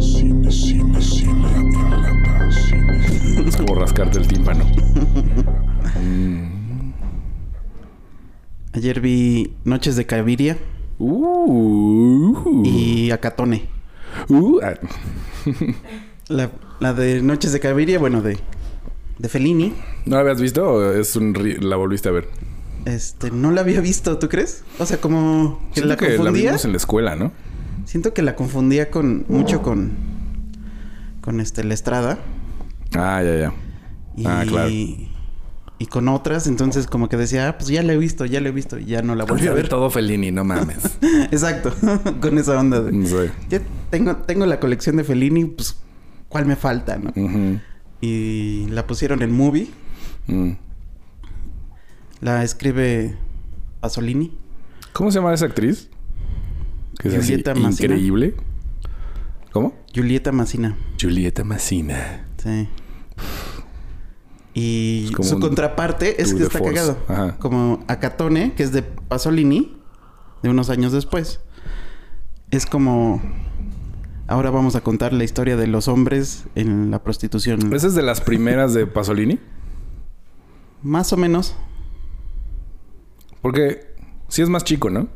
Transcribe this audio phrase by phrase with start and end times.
[0.00, 3.48] Cine, cine, cine, lata, cine.
[3.48, 4.64] Es como rascarte el tímpano.
[8.72, 10.58] Ayer vi Noches de Caviria
[10.98, 13.64] Uh, y Acatone.
[14.28, 14.74] uh, ah,
[16.28, 16.50] La,
[16.80, 18.38] la de Noches de Caviria, bueno, de,
[19.18, 19.74] de Fellini.
[20.06, 22.28] ¿No la habías visto o es un ri- la volviste a ver?
[22.84, 24.62] Este, no la había visto, ¿tú crees?
[24.78, 26.50] O sea, como que Siento la que la confundía.
[26.50, 27.32] vimos en la escuela, ¿no?
[27.84, 29.92] Siento que la confundía con mucho con
[31.20, 32.18] con este la Estrada
[32.94, 33.52] Ah, ya, ya.
[34.16, 34.68] y Ah, claro.
[34.70, 38.48] y con otras, entonces como que decía, ah, pues ya la he visto, ya la
[38.48, 39.68] he visto y ya no la volví a ver.
[39.68, 40.98] todo Fellini, no mames.
[41.30, 41.72] Exacto,
[42.20, 43.60] con esa onda de ya
[43.90, 45.76] tengo tengo la colección de Fellini, pues
[46.28, 47.12] ¿cuál me falta, no?
[48.00, 49.68] Y la pusieron en movie,
[50.26, 50.52] Mm.
[52.20, 53.16] la escribe
[53.80, 54.32] Pasolini.
[54.94, 55.90] ¿Cómo se llama esa actriz?
[56.98, 57.94] Que es así Julieta Massina.
[57.94, 58.34] increíble.
[59.52, 59.74] ¿Cómo?
[59.94, 60.76] Julieta Massina.
[61.00, 62.26] Julieta Massina.
[62.42, 62.68] Sí.
[64.54, 66.74] Y Es su un contraparte es que está force.
[66.74, 66.98] cagado.
[67.08, 67.36] Ajá.
[67.38, 69.76] Como Acatone, que es de Pasolini,
[70.42, 71.40] de unos años después.
[72.50, 73.20] Es como.
[74.26, 77.72] Ahora vamos a contar la historia de los hombres en la prostitución.
[77.74, 79.38] ¿Esa es de las primeras de Pasolini?
[80.82, 81.56] Más o menos.
[83.42, 83.94] Porque
[84.28, 85.08] sí es más chico, ¿no?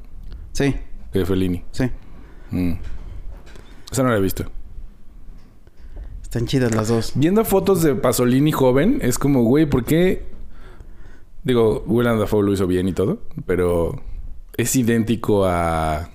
[0.52, 0.74] Sí,
[1.12, 1.64] Que Fellini.
[1.72, 1.90] sí.
[2.50, 2.72] Mm.
[3.90, 4.44] Esa no la he visto.
[6.22, 7.12] Están chidas las dos.
[7.14, 10.26] Viendo fotos de Pasolini joven, es como, güey, ¿por qué?
[11.42, 14.02] Digo, Willem Dafoe lo hizo bien y todo, pero
[14.56, 16.10] es idéntico a.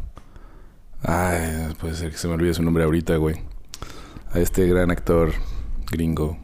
[1.02, 3.38] Ay, puede ser que se me olvide su nombre ahorita, güey.
[4.32, 5.32] A este gran actor
[5.92, 6.38] gringo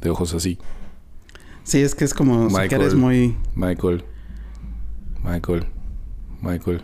[0.00, 0.58] de ojos así.
[1.64, 2.50] Sí, es que es como.
[2.50, 2.68] Su Michael.
[2.70, 3.36] cara es muy.
[3.54, 4.04] Michael.
[5.22, 5.66] Michael.
[6.42, 6.82] Michael.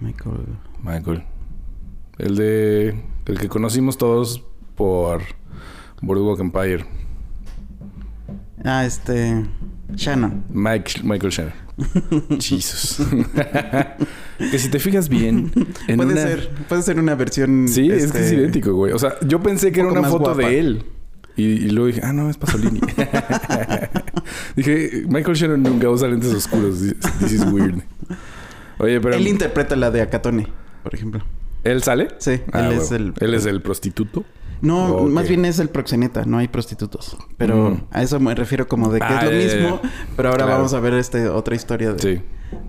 [0.00, 0.46] Michael.
[0.82, 1.22] Michael.
[2.18, 2.94] El de.
[3.26, 4.42] El que conocimos todos
[4.76, 5.22] por
[6.02, 6.84] Boardwalk Empire.
[8.64, 9.44] Ah, este.
[9.94, 10.44] Shannon.
[10.50, 11.52] Mike, Michael Shannon.
[12.40, 12.98] Jesus.
[14.50, 15.52] que si te fijas bien.
[15.88, 16.50] en Puede una- ser.
[16.68, 17.66] Puede ser una versión.
[17.68, 18.92] Sí, es que es este, idéntico, güey.
[18.92, 20.48] O sea, yo pensé que era una foto guapa.
[20.48, 20.84] de él.
[21.36, 22.80] Y, y luego dije, ah, no, es Pasolini.
[24.56, 26.78] dije, Michael Shannon nunca usa lentes oscuros.
[27.18, 27.82] This is weird.
[28.78, 29.14] Oye, pero.
[29.16, 30.46] Él interpreta la de Acatone,
[30.82, 31.24] por ejemplo.
[31.62, 32.08] ¿Él sale?
[32.18, 32.96] Sí, Ah, él es huevo.
[32.96, 33.14] el.
[33.20, 34.24] Él es el prostituto.
[34.60, 37.16] No, más bien es el proxeneta, no hay prostitutos.
[37.36, 37.86] Pero Mm.
[37.90, 39.80] a eso me refiero como de que Ah, es lo ya, mismo,
[40.16, 40.58] pero ahora Claro.
[40.58, 42.22] vamos a ver este otra historia de, Sí.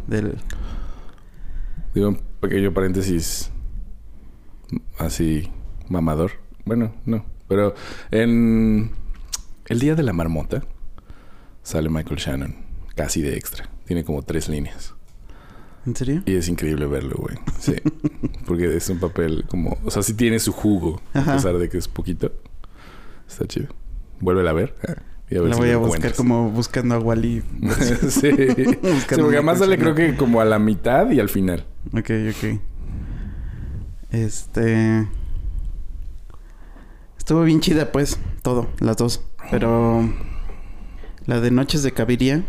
[0.07, 0.38] del
[1.94, 3.51] Digo un pequeño paréntesis.
[4.97, 5.49] Así,
[5.88, 6.31] mamador.
[6.65, 7.23] Bueno, no.
[7.47, 7.75] Pero
[8.11, 8.91] en
[9.67, 10.63] El Día de la Marmota
[11.63, 12.55] sale Michael Shannon,
[12.95, 13.69] casi de extra.
[13.85, 14.94] Tiene como tres líneas.
[15.85, 16.23] ¿En serio?
[16.25, 17.38] Y es increíble verlo, güey.
[17.59, 17.75] Sí.
[18.46, 19.78] Porque es un papel como...
[19.84, 21.00] O sea, sí tiene su jugo.
[21.13, 21.34] Ajá.
[21.34, 22.31] A pesar de que es poquito.
[23.28, 23.68] Está chido.
[24.19, 24.75] Vuélvela a ver.
[24.88, 24.95] ah,
[25.29, 26.13] y a ver La si voy a buscar encuentras.
[26.18, 27.44] como buscando a Wally.
[28.09, 28.09] sí.
[28.09, 28.31] sí.
[29.09, 31.66] Porque además sale creo que como a la mitad y al final.
[31.94, 32.59] Ok, ok.
[34.12, 35.07] Este.
[37.18, 39.22] Estuvo bien chida, pues, todo, las dos.
[39.51, 40.09] Pero.
[41.25, 42.44] La de Noches de Caviria.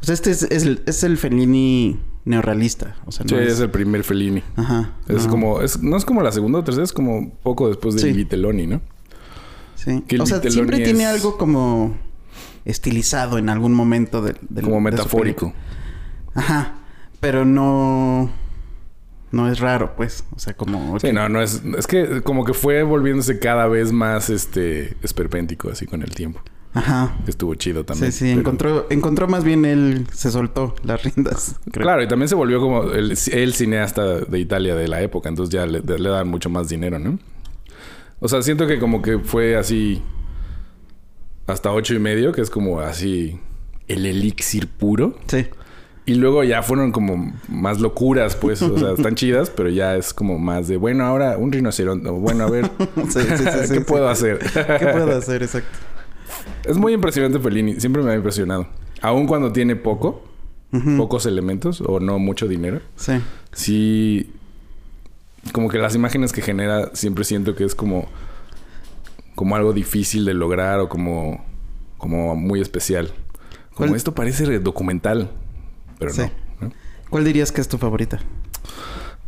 [0.00, 2.96] O sea, este es, es el, es el Fellini neorrealista.
[3.06, 3.52] O sea, no Sí, es...
[3.54, 4.42] es el primer Fellini.
[4.56, 4.92] Ajá.
[5.08, 5.30] Es no.
[5.30, 5.60] como...
[5.60, 6.84] Es, no es como la segunda o tercera.
[6.84, 8.12] Es como poco después de Sí.
[8.12, 8.80] Vitelloni, ¿no?
[9.74, 10.02] Sí.
[10.08, 11.96] que O sea, Vitelloni siempre tiene algo como
[12.64, 15.52] estilizado en algún momento de, de- Como metafórico.
[16.34, 16.74] Ajá.
[17.20, 18.30] Pero no.
[19.30, 20.24] No es raro, pues.
[20.34, 20.98] O sea, como.
[21.00, 21.62] Sí, no, no es...
[21.76, 24.96] Es que como que fue volviéndose cada vez más, este...
[25.02, 26.40] Esperpéntico, así con el tiempo.
[26.74, 27.16] Ajá.
[27.24, 28.10] Que estuvo chido también.
[28.12, 31.56] Sí, sí, pero- encontró, encontró más bien él, se soltó las riendas.
[31.70, 31.84] creo.
[31.84, 35.52] Claro, y también se volvió como el, el cineasta de Italia de la época, entonces
[35.54, 37.18] ya le, le dan mucho más dinero, ¿no?
[38.20, 40.02] O sea, siento que como que fue así
[41.46, 43.38] hasta ocho y medio, que es como así
[43.88, 45.16] el elixir puro.
[45.26, 45.46] Sí.
[46.06, 50.12] Y luego ya fueron como más locuras, pues, o sea, están chidas, pero ya es
[50.12, 52.70] como más de, bueno, ahora un rinoceronte, bueno, a ver,
[53.08, 54.38] Sí, sí, sí, sí, ¿qué puedo hacer?
[54.78, 55.42] ¿Qué puedo hacer?
[55.42, 55.68] Exacto.
[56.64, 58.66] Es muy impresionante Fellini, siempre me ha impresionado.
[59.02, 60.22] Aun cuando tiene poco,
[60.96, 62.80] pocos elementos o no mucho dinero.
[62.96, 63.12] Sí.
[63.52, 64.30] sí
[65.52, 68.08] como que las imágenes que genera siempre siento que es como
[69.34, 71.44] como algo difícil de lograr o como
[71.98, 73.08] como muy especial
[73.74, 73.96] como ¿Cuál?
[73.96, 75.30] esto parece documental
[75.98, 76.22] pero Sí.
[76.22, 76.72] no, ¿no?
[77.10, 78.20] ¿Cuál dirías que es tu favorita?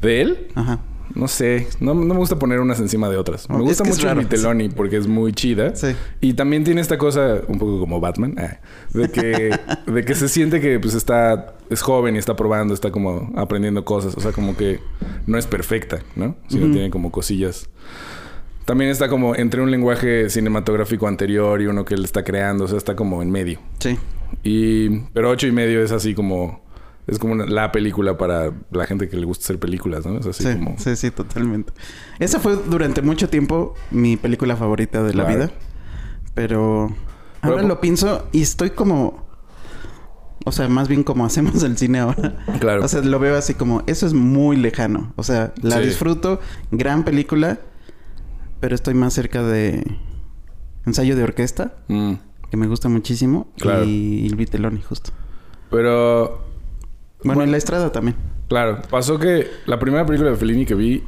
[0.01, 0.79] de él Ajá.
[1.15, 1.69] No sé.
[1.81, 3.49] No, no me gusta poner unas encima de otras.
[3.49, 5.75] Me es gusta que mucho Viteloni porque es muy chida.
[5.75, 5.89] Sí.
[6.21, 8.59] Y también tiene esta cosa, un poco como Batman, ah,
[8.93, 9.59] de que,
[9.91, 13.85] de que se siente que pues está, es joven y está probando, está como aprendiendo
[13.85, 14.17] cosas.
[14.17, 14.81] O sea, como que
[15.27, 16.37] no es perfecta, ¿no?
[16.49, 17.69] Sino tiene como cosillas.
[18.65, 22.65] También está como entre un lenguaje cinematográfico anterior y uno que él está creando.
[22.65, 23.61] O sea, está como en medio.
[23.79, 23.97] Sí.
[24.43, 26.66] Y, pero ocho y medio es así como...
[27.07, 30.19] Es como una- la película para la gente que le gusta hacer películas, ¿no?
[30.19, 30.77] Es así Sí, como...
[30.79, 31.73] sí, sí, totalmente.
[32.19, 35.39] Esa fue durante mucho tiempo mi película favorita de la Claro.
[35.39, 35.51] vida.
[36.35, 36.83] Pero
[37.43, 39.25] ahora Pero- lo pienso y estoy como...
[40.45, 42.45] O sea, más bien como hacemos el cine ahora.
[42.61, 42.85] Claro.
[42.85, 43.83] O sea, lo veo así como...
[43.87, 45.13] Eso es muy lejano.
[45.17, 45.87] O sea, la Sí.
[45.87, 46.41] disfruto.
[46.71, 47.61] Gran película.
[48.61, 49.83] Pero estoy más cerca de...
[50.87, 51.75] Ensayo de orquesta.
[51.89, 52.13] Mm.
[52.51, 53.49] Que me gusta muchísimo.
[53.59, 53.85] Claro.
[53.85, 55.11] Y, y el Viteloni, justo.
[55.69, 56.46] Pero
[57.35, 58.17] Bueno, y La Estrada también.
[58.49, 61.03] Claro, pasó que la primera película de Fellini que vi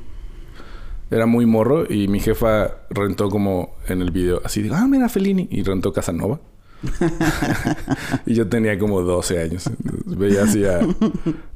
[1.11, 5.09] era muy morro y mi jefa rentó como en el video así de, ah, mira
[5.09, 6.41] Fellini y rentó Casanova.
[8.27, 9.71] y yo tenía como 12 años.
[10.07, 10.79] Veía así a,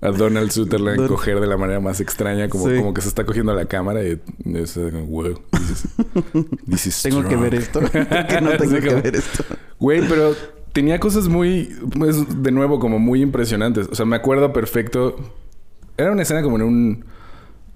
[0.01, 2.77] a Donald Sutherland Don- coger de la manera más extraña, como, Sí.
[2.77, 4.21] como que se está cogiendo a la cámara y
[4.55, 5.85] es como, wow, dices,
[6.69, 7.43] this is Tengo que strong".
[7.43, 7.81] ver esto.
[8.29, 9.45] que no tengo que ver esto.
[9.79, 10.35] Güey, pero
[10.73, 13.89] tenía cosas muy, pues, de nuevo, como muy impresionantes.
[13.91, 15.17] O sea, me acuerdo perfecto.
[15.97, 17.05] Era una escena como en un,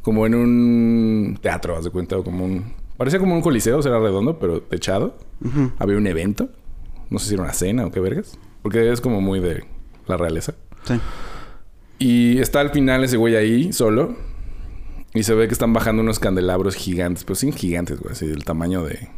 [0.03, 3.83] como en un teatro, haz de cuenta, o como un, parecía como un coliseo, o
[3.83, 5.17] sea, era redondo, pero techado.
[5.79, 6.49] Había un evento.
[7.11, 8.39] No sé si era una cena o qué vergas.
[8.63, 9.65] Porque es como muy de
[10.07, 10.55] la realeza.
[10.85, 10.95] Sí.
[11.99, 14.17] Y está al final ese güey ahí, solo.
[15.15, 18.45] Y se ve que están bajando unos candelabros gigantes, pero sin gigantes, güey, así del
[18.45, 19.09] tamaño de,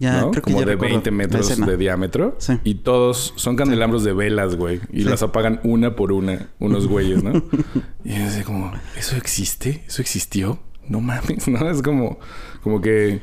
[0.00, 0.30] Ya, ¿no?
[0.32, 2.34] creo que Como ya de recuerdo 20 la metros de diámetro.
[2.38, 2.54] Sí.
[2.64, 4.80] Y todos son candelabros de velas, güey.
[4.92, 5.08] Y Sí.
[5.08, 7.32] las apagan una por una, unos güeyes, ¿no?
[8.04, 9.84] y es así como, ¿eso existe?
[9.86, 10.58] ¿Eso existió?
[10.88, 11.70] No mames, ¿no?
[11.70, 12.18] Es como,
[12.62, 13.22] como que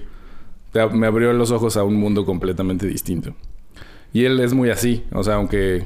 [0.72, 3.34] te- me abrió los ojos a un mundo completamente distinto.
[4.14, 5.04] Y él es muy así.
[5.12, 5.86] O sea, aunque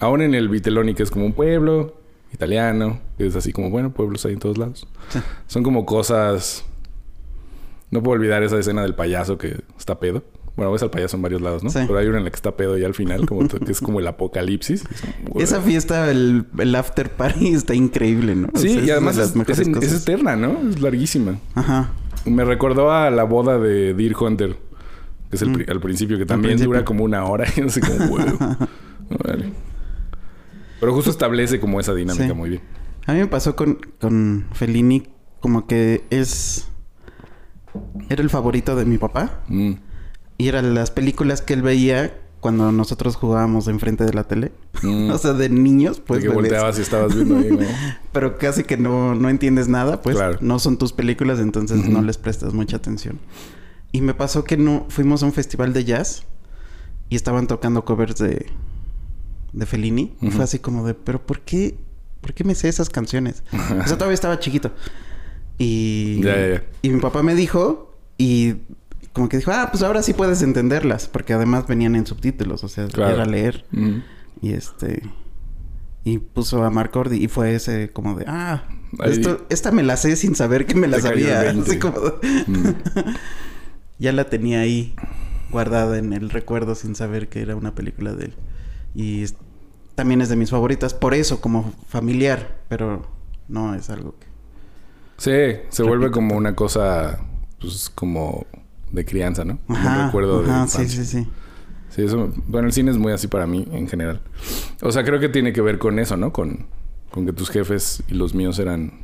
[0.00, 1.94] aún en el Viteloni, que es como un pueblo
[2.34, 4.86] italiano, que es así como, bueno, pueblos hay en todos lados.
[5.46, 6.64] Son como cosas.
[7.90, 10.24] No puedo olvidar esa escena del payaso que está pedo.
[10.56, 11.68] Bueno, ves al payaso en varios lados, ¿no?
[11.70, 11.80] Sí.
[11.86, 14.00] Pero hay una en la que está pedo ya al final, como que es como
[14.00, 14.84] el apocalipsis.
[15.34, 18.48] Esa fiesta, el, el after party está increíble, ¿no?
[18.54, 20.58] O Sí, sea, y de además es, es- eterna, ¿no?
[20.70, 21.38] Es larguísima.
[21.54, 21.90] Ajá.
[22.24, 24.56] Me recordó a la boda de Deer Hunter,
[25.30, 25.64] que es el, Mm.
[25.70, 26.72] al principio, que también principio.
[26.72, 27.44] dura como una hora.
[27.56, 28.38] Y así como, huevo.
[29.20, 29.52] Órale.
[30.80, 32.32] Pero justo establece como esa dinámica Sí.
[32.32, 32.62] muy bien.
[33.06, 35.06] A mí me pasó con, con Fellini
[35.40, 36.68] como que es...
[38.08, 39.42] Era el favorito de mi papá.
[39.48, 39.72] Mm.
[40.38, 44.52] Y eran las películas que él veía cuando nosotros jugábamos enfrente de la tele.
[44.82, 45.10] Mm.
[45.12, 46.42] o sea, de niños, pues de que bebés.
[46.50, 47.58] volteabas y estabas viendo ahí, ¿no?
[48.12, 50.38] Pero casi que no, no entiendes nada, pues Claro.
[50.40, 53.18] no son tus películas, entonces no les prestas mucha atención.
[53.92, 56.24] Y me pasó que no fuimos a un festival de jazz
[57.08, 58.46] y estaban tocando covers de,
[59.52, 60.14] de Fellini.
[60.20, 61.78] Y fue así como de, pero ¿por qué?
[62.20, 63.42] ¿Por qué me sé esas canciones?
[63.52, 64.72] o sea, todavía estaba chiquito.
[65.58, 66.20] Y,
[66.82, 68.54] y mi papá me dijo y
[69.12, 72.68] como que dijo, ah, pues ahora sí puedes entenderlas, porque además venían en subtítulos, o
[72.68, 73.14] sea, Claro.
[73.14, 73.64] era leer.
[73.70, 73.98] Mm.
[74.42, 75.02] Y este.
[76.04, 78.64] Y puso a Mark Cordy y fue ese como de, ah,
[79.04, 81.40] esto, esta me la sé sin saber que me la sabía.
[81.42, 81.62] 20.
[81.70, 82.74] Así como de- Mm.
[83.98, 84.94] ya la tenía ahí
[85.50, 88.34] guardada en el recuerdo sin saber que era una película de él.
[88.94, 89.24] Y
[89.94, 93.08] también es de mis favoritas, por eso, como familiar, pero
[93.48, 94.25] no es algo que.
[95.18, 95.32] Sí,
[95.68, 97.20] se vuelve como una cosa,
[97.60, 98.46] pues, como
[98.92, 99.58] de crianza, ¿no?
[99.66, 101.04] Como un Ajá, recuerdo de ajá, sí, infancia.
[101.04, 101.28] sí, sí.
[101.90, 102.32] Sí, eso...
[102.46, 104.20] Bueno, el cine es muy así para mí, en general.
[104.82, 106.32] O sea, creo que tiene que ver con eso, ¿no?
[106.32, 106.66] Con,
[107.10, 109.00] con que tus jefes y los míos eran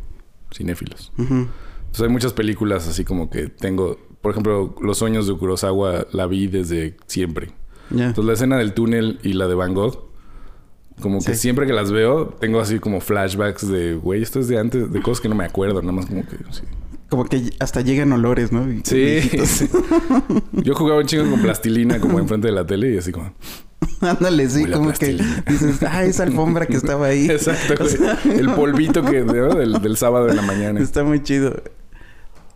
[0.55, 1.13] cinéfilos.
[1.17, 3.99] Entonces hay muchas películas así como que tengo...
[4.21, 7.51] Por ejemplo, Los sueños de Kurosawa la vi desde siempre.
[7.91, 10.12] Entonces la escena del túnel y la de Van Gogh...
[11.03, 11.41] Como que Sí.
[11.41, 15.03] siempre que las veo, tengo así como flashbacks de, güey, esto es de antes, de
[15.03, 16.63] cosas que no me acuerdo, nada más como que, sí.
[17.11, 18.73] Como que hasta llegan olores, ¿no?
[18.73, 19.21] Y- Sí.
[20.53, 23.35] Yo jugaba un chingo con plastilina como enfrente de la tele y así como...
[24.01, 25.19] Ándale, sí, como que
[25.49, 27.27] dices, ah, esa alfombra que estaba ahí.
[27.31, 27.91] Exacto, O güey.
[27.97, 29.55] sea, El polvito que ¿no?
[29.55, 30.81] del, del sábado en la mañana.
[30.81, 31.63] Está muy chido.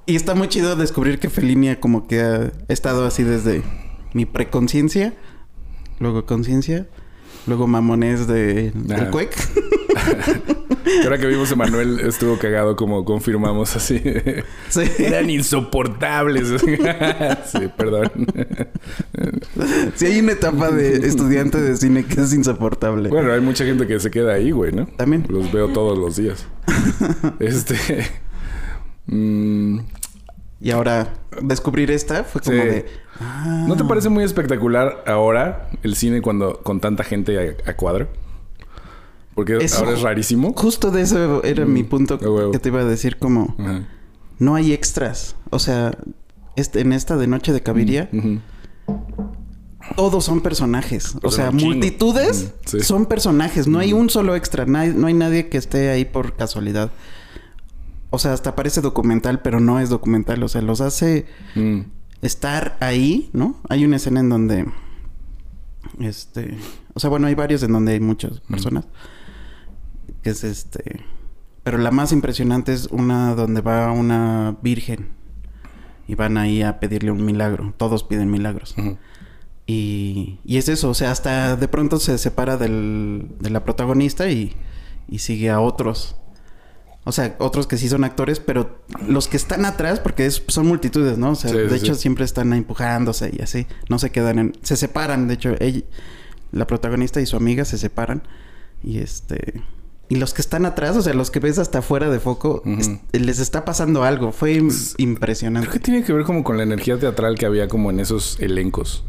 [0.07, 3.63] Y está muy chido descubrir que Fellini como que ha estado así desde
[4.15, 5.15] mi preconciencia,
[5.99, 6.87] luego conciencia,
[7.47, 9.11] luego mamones de, del Ajá.
[9.11, 9.37] cuec.
[11.03, 14.01] Ahora que vimos a Manuel estuvo cagado como confirmamos así.
[14.69, 14.83] sí.
[14.99, 16.49] Eran insoportables.
[17.47, 18.11] sí, perdón.
[19.95, 23.09] Sí hay una etapa de estudiante de cine que es insoportable.
[23.09, 24.87] Bueno, hay mucha gente que se queda ahí, güey, ¿no?
[24.97, 25.27] También.
[25.29, 26.47] Los veo todos los días.
[27.41, 27.77] Este...
[29.07, 29.79] Mm,
[30.61, 32.67] Y ahora descubrir esta fue como Sí.
[32.67, 32.87] de...
[33.21, 37.77] ah, ¿No te parece muy espectacular ahora el cine cuando con tanta gente a, a
[37.77, 38.09] cuadro?
[39.35, 40.55] Porque Eso- ahora es rarísimo.
[40.57, 42.53] Justo de eso era Mm, mi punto a huevo.
[42.53, 43.55] que te iba a decir como...
[44.39, 45.37] No hay extras.
[45.51, 45.97] O sea,
[46.57, 48.41] este, en esta de Noche de Caviria, Ujú.
[49.95, 51.17] todos son personajes.
[51.23, 52.81] O sea, multitudes Mm, sí.
[52.81, 53.67] son personajes.
[53.67, 54.65] No hay un solo extra.
[54.67, 56.91] No hay, no hay nadie que esté ahí por casualidad.
[58.11, 60.43] O sea, hasta parece documental, pero no es documental.
[60.43, 61.81] O sea, los hace Mm.
[62.23, 63.61] estar ahí, ¿no?
[63.69, 64.67] Hay una escena en donde...
[66.01, 66.57] Este...
[66.95, 68.87] O sea, bueno, hay varios en donde hay muchas personas.
[70.23, 71.05] Que es este...
[71.63, 75.09] Pero la más impresionante es una donde va una virgen.
[76.09, 77.75] Y van ahí a pedirle un milagro.
[77.77, 78.77] Todos piden milagros.
[79.67, 84.31] Y, y es eso, o sea, hasta de pronto se separa del, de la protagonista
[84.31, 84.55] y,
[85.09, 86.15] y sigue a otros.
[87.09, 90.67] O sea, otros que sí son actores, pero los que están atrás, porque es- son
[90.67, 91.31] multitudes, ¿no?
[91.31, 92.01] O sea, Sí, de sí, hecho sí.
[92.01, 93.69] siempre están empujándose y así.
[93.89, 94.53] No se quedan en...
[94.63, 95.83] Se separan, de hecho, ella,
[96.51, 98.23] la protagonista y su amiga se separan.
[98.83, 99.63] Y este...
[100.09, 102.91] Y los que están atrás, o sea, los que ves hasta fuera de foco, es-
[103.13, 104.33] les está pasando algo.
[104.33, 105.69] Fue im- impresionante.
[105.69, 108.37] Creo que tiene que ver como con la energía teatral que había como en esos
[108.41, 109.05] elencos.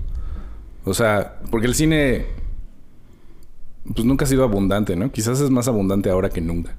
[0.86, 2.28] O sea, porque el cine
[3.94, 5.12] pues nunca ha sido abundante, ¿no?
[5.12, 6.76] Quizás es más abundante ahora que nunca.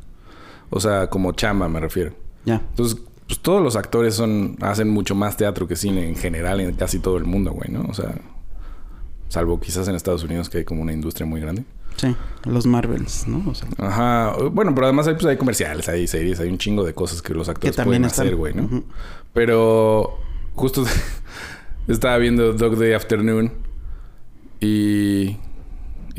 [0.70, 2.12] O sea, como chamba me refiero.
[2.44, 2.62] Ya.
[2.70, 6.74] Entonces, pues todos los actores son hacen mucho más teatro que cine en general en
[6.74, 7.82] casi todo el mundo, güey, ¿no?
[7.88, 8.14] O sea,
[9.28, 11.64] salvo quizás en Estados Unidos que hay como una industria muy grande.
[11.96, 13.50] Sí, los Marvels, ¿no?
[13.50, 14.36] O sea, Ajá.
[14.52, 17.34] Bueno, pero además hay, pues, hay comerciales, hay series, hay un chingo de cosas que
[17.34, 18.26] los actores que pueden están.
[18.26, 18.84] hacer, güey, ¿no?
[19.34, 20.18] Pero
[20.54, 20.84] justo
[21.88, 23.52] estaba viendo Dog Day Afternoon
[24.60, 25.36] y,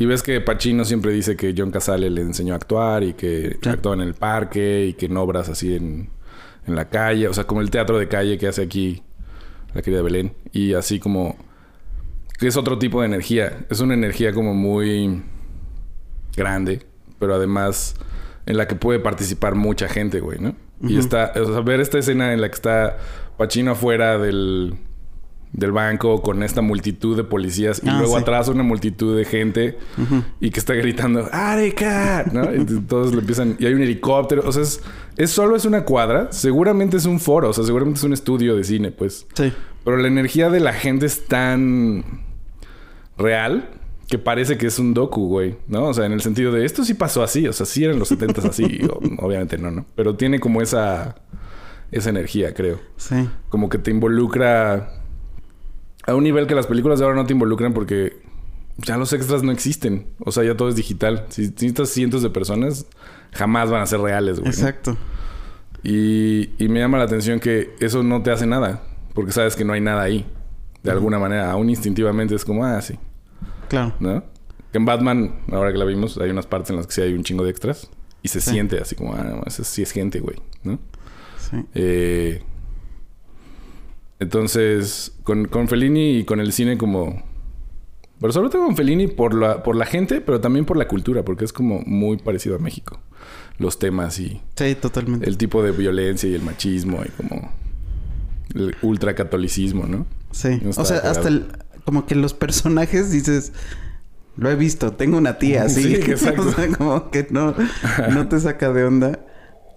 [0.00, 3.58] y ves que Pacino siempre dice que John Casale le enseñó a actuar y que
[3.62, 3.68] Sí.
[3.68, 6.08] actuaba en el parque y que en obras así en,
[6.66, 9.02] en la calle, o sea, como el teatro de calle que hace aquí
[9.74, 11.36] la querida Belén y así como
[12.38, 15.22] que es otro tipo de energía, es una energía como muy
[16.36, 16.82] grande,
[17.18, 17.94] pero además
[18.46, 20.56] en la que puede participar mucha gente, güey, ¿no?
[20.82, 22.96] Y está, o sea, ver esta escena en la que está
[23.36, 24.76] Pacino afuera del,
[25.52, 28.22] del banco con esta multitud de policías y Ah, luego sí.
[28.22, 29.78] atrás una multitud de gente
[30.40, 32.24] y que está gritando ¡Areca!
[32.32, 32.54] ¿no?
[32.54, 33.56] Y todos le empiezan...
[33.58, 34.42] Y hay un helicóptero.
[34.46, 34.80] O sea, es,
[35.16, 36.28] es solo es una cuadra.
[36.30, 37.50] Seguramente es un foro.
[37.50, 39.26] O sea, seguramente es un estudio de cine, pues.
[39.34, 39.52] Sí.
[39.84, 42.04] Pero la energía de la gente es tan
[43.18, 43.70] real
[44.08, 45.84] que parece que es un docu, güey, ¿no?
[45.84, 48.08] O sea, en el sentido de esto sí pasó así, o sea, sí eran los
[48.08, 49.86] 70 así, o- obviamente no, ¿no?
[49.94, 51.16] Pero tiene como esa
[51.92, 52.80] esa energía, creo.
[52.96, 53.28] Sí.
[53.48, 54.99] Como que te involucra
[56.06, 58.20] a un nivel que las películas de ahora no te involucran porque
[58.78, 61.26] ya los extras no existen, o sea, ya todo es digital.
[61.28, 62.86] Si necesitas cientos de personas,
[63.32, 64.50] jamás van a ser reales, güey.
[64.50, 64.56] ¿no?
[64.56, 64.96] Exacto.
[65.82, 68.82] Y, y me llama la atención que eso no te hace nada,
[69.14, 70.26] porque sabes que no hay nada ahí.
[70.82, 72.94] De alguna manera, aún instintivamente es como, ah, sí,
[73.68, 73.94] Claro.
[74.00, 74.24] ¿no?
[74.72, 77.22] En Batman, ahora que la vimos, hay unas partes en las que sí hay un
[77.22, 77.90] chingo de extras
[78.22, 78.50] y se Sí.
[78.52, 80.78] siente así como, ah, no, eso sí es gente, güey, ¿no?
[81.38, 81.56] Sí.
[81.74, 82.42] Eh,
[84.20, 87.22] entonces, con, con Fellini y con el cine como...
[88.20, 91.24] Pero sobre todo con Fellini por la, por la gente, pero también por la cultura,
[91.24, 93.00] porque es como muy parecido a México.
[93.56, 95.26] Los temas y Sí, totalmente.
[95.26, 97.50] el tipo de violencia y el machismo y como
[98.54, 100.06] el ultracatolicismo, ¿no?
[100.32, 100.60] Sí.
[100.62, 101.46] No o sea, hasta el,
[101.84, 103.52] como que los personajes dices,
[104.36, 105.82] lo he visto, tengo una tía así.
[105.82, 106.42] Sí, exacto.
[106.42, 107.54] o sea, como que no,
[108.12, 109.20] no te saca de onda.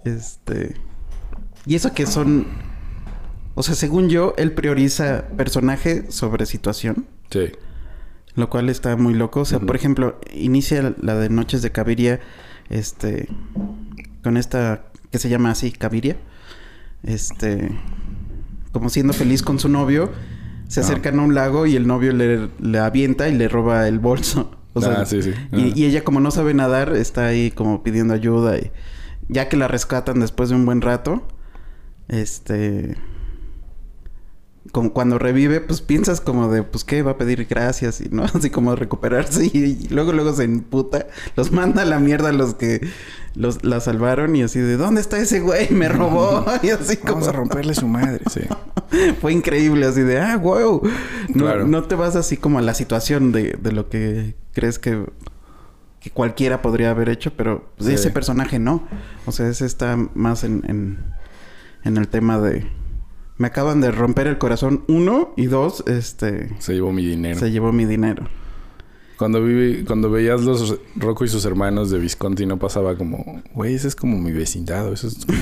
[0.04, 0.74] Este.
[1.66, 2.46] Y eso que son.
[3.54, 7.06] O sea, según yo, él prioriza personaje sobre situación.
[7.30, 7.52] Sí.
[8.34, 9.40] Lo cual está muy loco.
[9.40, 12.20] O sea, por ejemplo, inicia la de Noches de Caviria.
[12.68, 13.28] Este.
[14.22, 14.86] Con esta.
[15.12, 16.16] que se llama así, Caviria.
[17.04, 17.70] Este.
[18.72, 20.10] Como siendo feliz con su novio.
[20.66, 20.82] Se Ah.
[20.82, 24.50] acercan a un lago y el novio le, le avienta y le roba el bolso.
[24.76, 25.30] O sea, Ah, sí, sí.
[25.52, 25.72] Y, Ah.
[25.76, 28.58] y ella, como no sabe nadar, está ahí como pidiendo ayuda.
[28.58, 28.72] Y
[29.28, 31.22] ya que la rescatan después de un buen rato.
[32.08, 32.96] Este
[34.72, 38.24] como cuando revive, pues piensas como de, pues qué, va a pedir gracias y no,
[38.34, 41.06] así como recuperarse y, luego luego se emputa,
[41.36, 42.80] los manda a la mierda a los que
[43.34, 45.70] los la salvaron y así de, ¿dónde está ese güey?
[45.70, 48.40] Me robó y así como Vamos a romperle su madre, sí.
[49.20, 50.82] fue increíble así de, ah, wow.
[51.34, 51.66] No, Claro.
[51.66, 55.04] no te vas así como a la situación de, de lo que crees que
[56.00, 57.94] que cualquiera podría haber hecho, pero pues, Sí.
[57.94, 58.86] ese personaje no.
[59.24, 60.98] O sea, ese está más en, en,
[61.82, 62.66] en el tema de
[63.38, 67.38] me acaban de romper el corazón, uno, y dos, este Se llevó mi dinero.
[67.38, 68.24] se llevó mi dinero.
[69.16, 73.74] Cuando viví, cuando veías los Rocco y sus hermanos de Visconti, no pasaba como, güey,
[73.74, 75.38] ese es como mi vecindad, eso es como,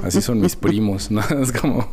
[0.04, 1.20] así son mis primos, ¿no?
[1.42, 1.90] Es como,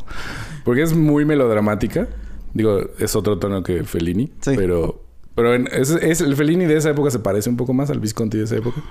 [0.63, 2.07] porque es muy melodramática.
[2.53, 4.51] Digo, es otro tono que Fellini, Sí.
[4.55, 5.03] pero,
[5.35, 7.99] pero en- es, es- el Fellini de esa época se parece un poco más al
[7.99, 8.81] Visconti de esa época.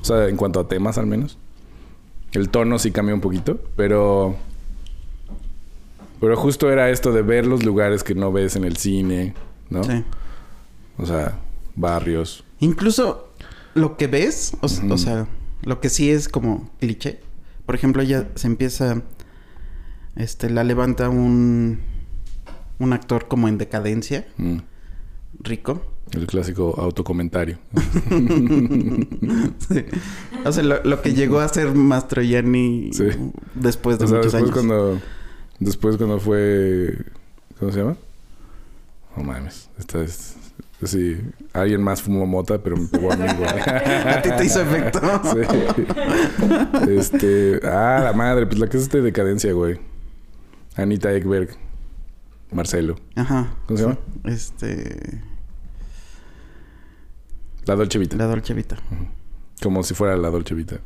[0.00, 1.38] O sea, en cuanto a temas al menos.
[2.32, 4.36] El tono sí cambia un poquito, pero...
[6.20, 9.34] Pero justo era esto de ver los lugares que no ves en el cine,
[9.70, 9.84] ¿no?
[9.84, 10.04] Sí.
[10.98, 11.38] O sea,
[11.76, 12.44] barrios.
[12.60, 13.28] Incluso
[13.74, 15.26] lo que ves, o, sea,
[15.62, 17.20] lo que sí es como cliché.
[17.66, 19.02] Por ejemplo, ella se empieza,
[20.16, 21.78] este, la levanta un,
[22.80, 24.56] un actor como en decadencia, Mm,
[25.40, 25.82] rico.
[26.12, 27.58] el clásico autocomentario.
[29.68, 29.84] Sí.
[30.44, 33.04] O sea, lo, lo que llegó a ser Mastroianni Sí.
[33.54, 34.66] después de o sea, muchos después años.
[34.66, 35.00] cuando...
[35.60, 36.96] Después cuando fue...
[37.58, 37.96] ¿Cómo se llama?
[39.16, 39.68] No mames.
[39.78, 40.36] Esta es...
[40.84, 41.20] Sí.
[41.52, 43.48] Alguien más fumó mota, pero me pegó a mí, güey.
[44.06, 45.00] A ti te hizo efecto.
[45.24, 46.90] Sí.
[46.92, 47.60] Este...
[47.64, 48.46] Ah, la madre.
[48.46, 49.80] Pues la que es este decadencia, güey.
[50.76, 51.50] Anita Ekberg.
[52.52, 52.96] Marcelo.
[53.16, 53.52] Ajá.
[53.66, 53.98] ¿Cómo se llama?
[54.24, 55.20] Este,
[57.66, 58.16] La Dolce Vita.
[58.16, 58.76] la Dolce Vita.
[59.62, 60.78] Como si fuera la Dolce Vita.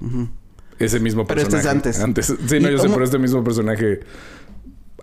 [0.78, 1.90] Ese mismo Pero este personaje.
[1.90, 2.26] es antes.
[2.46, 4.00] Sí, no, ¿Y yo sé, pero este mismo personaje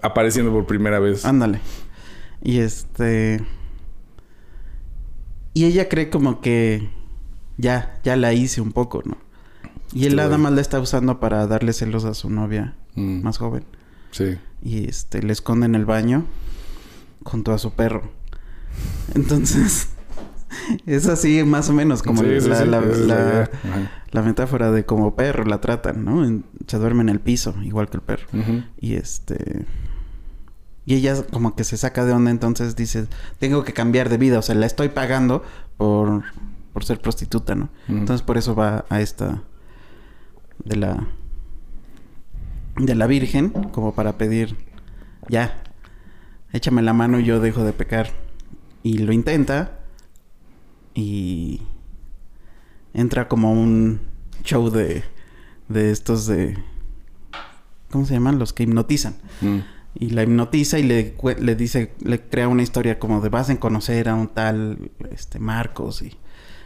[0.01, 1.25] apareciendo por primera vez.
[1.25, 1.59] Ándale.
[2.41, 3.43] Y este.
[5.53, 6.89] Y ella cree como que
[7.57, 9.17] ya, ya la hice un poco, ¿no?
[9.93, 13.37] Y él nada más la está usando para darle celos a su novia Mm, más
[13.37, 13.63] joven.
[14.11, 14.37] Sí.
[14.63, 16.25] Y este, le esconde en el baño
[17.23, 18.11] junto a su perro.
[19.15, 19.89] Entonces,
[20.85, 23.49] es así más o menos como Sí, la, sí, la-
[24.11, 26.25] la- metáfora de como perro la tratan, ¿no?
[26.25, 28.27] En- se duerme en el piso, igual que el perro.
[28.79, 29.65] Y este.
[30.85, 33.07] Y ella como que se saca de onda, entonces dice,
[33.37, 35.43] tengo que cambiar de vida, o sea, la estoy pagando
[35.77, 36.23] por,
[36.73, 37.69] por ser prostituta, ¿no?
[37.87, 39.43] Entonces por eso va a esta
[40.65, 41.07] de la
[42.79, 44.55] de la Virgen, como para pedir,
[45.27, 45.61] ya,
[46.53, 48.11] échame la mano y yo dejo de pecar.
[48.83, 49.79] Y lo intenta
[50.93, 51.61] y
[52.93, 53.99] entra como un
[54.43, 55.03] show de,
[55.67, 56.57] de estos de...
[57.91, 58.39] ¿Cómo se llaman?
[58.39, 59.15] Los que hipnotizan.
[59.41, 59.57] Mm.
[59.95, 63.55] Y la hipnotiza y le, le dice, le crea una historia como de vas a
[63.59, 66.15] conocer a un tal este Marcos y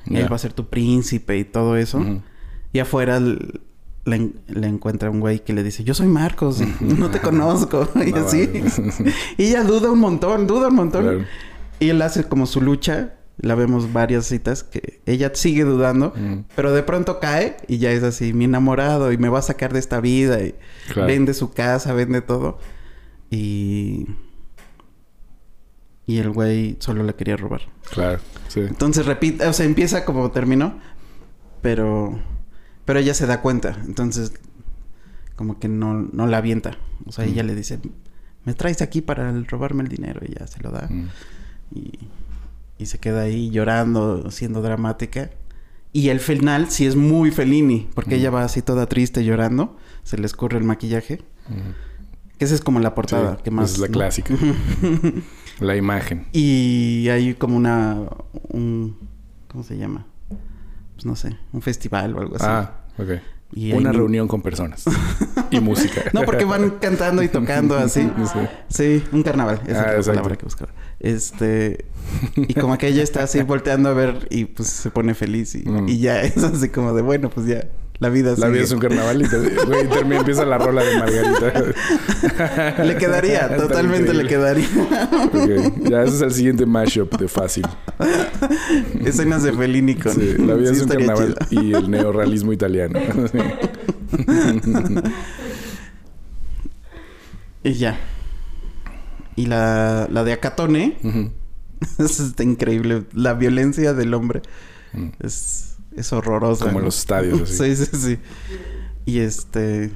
[0.06, 0.20] Ya.
[0.20, 2.00] él va a ser tu príncipe y todo eso.
[2.00, 2.22] Ujú.
[2.74, 7.20] Y afuera le, le encuentra un güey que le dice, yo soy Marcos, no te
[7.22, 7.88] conozco.
[8.06, 8.50] y No así.
[9.38, 11.04] y ella duda un montón, duda un montón.
[11.04, 11.26] Claro.
[11.80, 13.14] Y él hace como su lucha.
[13.40, 16.14] La vemos varias citas que ella sigue dudando.
[16.16, 16.44] Mm.
[16.56, 19.74] Pero de pronto cae y ya es así, mi enamorado y me va a sacar
[19.74, 20.54] de esta vida y
[20.94, 21.08] Claro.
[21.08, 22.60] vende su casa, vende todo.
[23.34, 24.06] Y...
[26.06, 27.62] Y el güey solo le quería robar.
[27.90, 28.20] Claro.
[28.50, 28.60] Sí.
[28.60, 30.78] Entonces repite, o sea, empieza como terminó,
[31.62, 32.20] pero...
[32.86, 34.34] Pero ella se da cuenta, entonces
[35.38, 36.78] como que no, no la avienta.
[37.06, 37.80] O sea, ella le dice,
[38.44, 40.88] me traes aquí para robarme el dinero y ya se lo da.
[40.90, 41.08] Mm.
[41.74, 41.92] Y,
[42.78, 45.30] y se queda ahí llorando, siendo dramática.
[45.94, 48.20] Y el final sí es muy Fellini, porque Mm.
[48.20, 51.24] ella va así toda triste llorando, se le escurre el maquillaje.
[51.48, 51.93] Mm.
[52.38, 53.74] Que esa es como la portada, Sí, que más...
[53.74, 53.94] es la ¿no?
[53.94, 54.34] clásica.
[55.60, 56.26] La imagen.
[56.34, 57.98] y hay como una...
[58.50, 58.98] Un,
[59.48, 60.06] ¿Cómo se llama?
[60.96, 62.46] Pues no sé, un festival o algo así.
[62.48, 63.10] Ah, ok.
[63.56, 64.84] Y Una ni- reunión con personas.
[65.52, 66.02] y música.
[66.12, 68.10] No, porque van cantando y tocando así.
[68.34, 68.40] Sí.
[68.68, 69.62] Sí, un carnaval.
[69.68, 70.72] Esa Ah, es la palabra que buscaba.
[71.04, 71.86] Este...
[72.36, 75.60] Y como que ella está así volteando a ver y pues se pone feliz y,
[75.70, 75.88] Mm.
[75.88, 77.66] y ya es así como de bueno, pues ya
[78.00, 78.50] la vida La sigue.
[78.50, 82.84] vida es un carnaval y, te- güey, termina, empieza la rola de Margarita.
[82.84, 84.68] Le quedaría, totalmente le quedaría.
[85.90, 87.64] Ya, ese es el siguiente mashup de fácil.
[89.06, 90.12] Escenas de Fellini con...
[90.16, 91.62] Sí, la vida sí es un carnaval chido.
[91.64, 93.00] y el neorrealismo italiano.
[97.64, 97.98] Y ya.
[99.36, 101.32] Y la, la de Acatone, Ujú.
[102.04, 103.06] eso está increíble.
[103.14, 104.42] La violencia del hombre
[104.94, 105.10] Mm.
[105.22, 106.66] es, es horrorosa.
[106.66, 106.86] Como ¿no?
[106.86, 107.76] los estadios, así.
[107.76, 108.20] Sí, sí, sí.
[109.06, 109.92] Y este...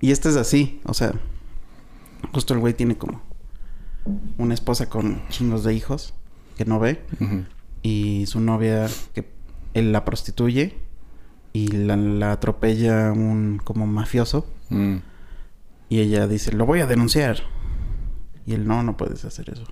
[0.00, 1.14] Y este es así, o sea...
[2.32, 3.22] Justo el güey tiene como...
[4.36, 6.12] Una esposa con chingos de hijos
[6.58, 7.00] que no ve.
[7.82, 9.26] Y su novia que
[9.72, 10.76] él la prostituye.
[11.54, 14.46] Y la, la atropella un como mafioso.
[14.68, 14.96] Mm.
[15.88, 17.38] Y ella dice, lo voy a denunciar.
[18.46, 19.64] Y él, no, no puedes hacer eso.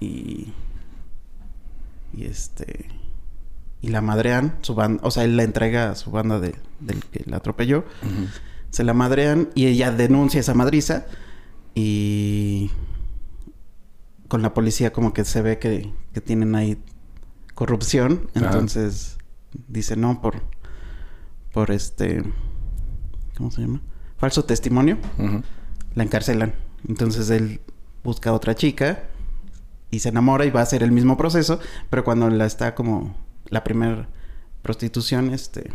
[0.00, 0.52] Y...
[2.12, 2.88] Y este...
[3.80, 5.00] Y la madrean, su banda...
[5.04, 7.84] O sea, él la entrega a su banda de, del que la atropelló.
[8.70, 11.06] Se la madrean y ella denuncia esa madriza.
[11.74, 12.70] Y...
[14.28, 16.82] Con la policía como que se ve que, que tienen ahí
[17.54, 18.28] corrupción.
[18.34, 18.46] Ajá.
[18.46, 19.18] Entonces
[19.68, 20.42] dice no por
[21.52, 22.22] por este
[23.36, 23.80] ¿cómo se llama?
[24.18, 24.98] Falso testimonio.
[25.94, 26.54] La encarcelan.
[26.88, 27.60] Entonces él
[28.04, 29.04] busca a otra chica
[29.90, 31.58] y se enamora y va a hacer el mismo proceso,
[31.90, 33.16] pero cuando la está como
[33.48, 34.08] la primera
[34.62, 35.70] prostitución, este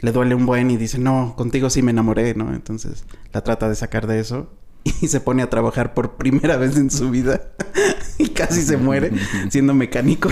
[0.00, 2.54] le duele un buen y dice, "No, contigo sí me enamoré", ¿no?
[2.54, 4.50] Entonces la trata de sacar de eso
[5.00, 7.52] y se pone a trabajar por primera vez en su vida
[8.18, 9.12] y casi se muere
[9.50, 10.28] siendo mecánico.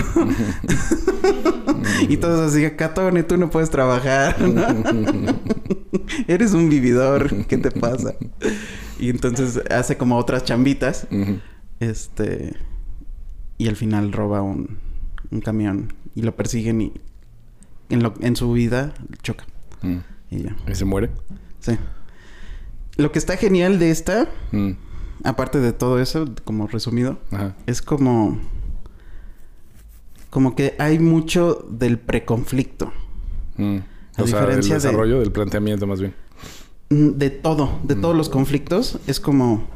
[2.07, 4.65] y todos así, Catone, tú no puedes trabajar, ¿no?
[6.27, 8.15] Eres un vividor, ¿qué te pasa?
[8.99, 11.07] Y entonces hace como otras chambitas,
[11.79, 12.55] este,
[13.57, 14.77] y al final roba un,
[15.31, 16.93] un camión y lo persiguen y
[17.89, 19.45] en, lo, en su vida choca.
[19.81, 19.97] Mm.
[20.31, 21.09] Y ya, ¿Y se muere?
[21.59, 21.77] sí.
[22.97, 24.71] Lo que está genial de esta, Mm.
[25.25, 27.55] aparte de todo eso, como resumido, Ajá.
[27.65, 28.39] es como
[30.29, 32.91] como que hay mucho del preconflicto
[33.57, 33.77] Mm.
[34.17, 36.13] A O sea, de- desarrollo, del planteamiento más bien.
[36.89, 39.67] Mm, de todo de todos los conflictos es como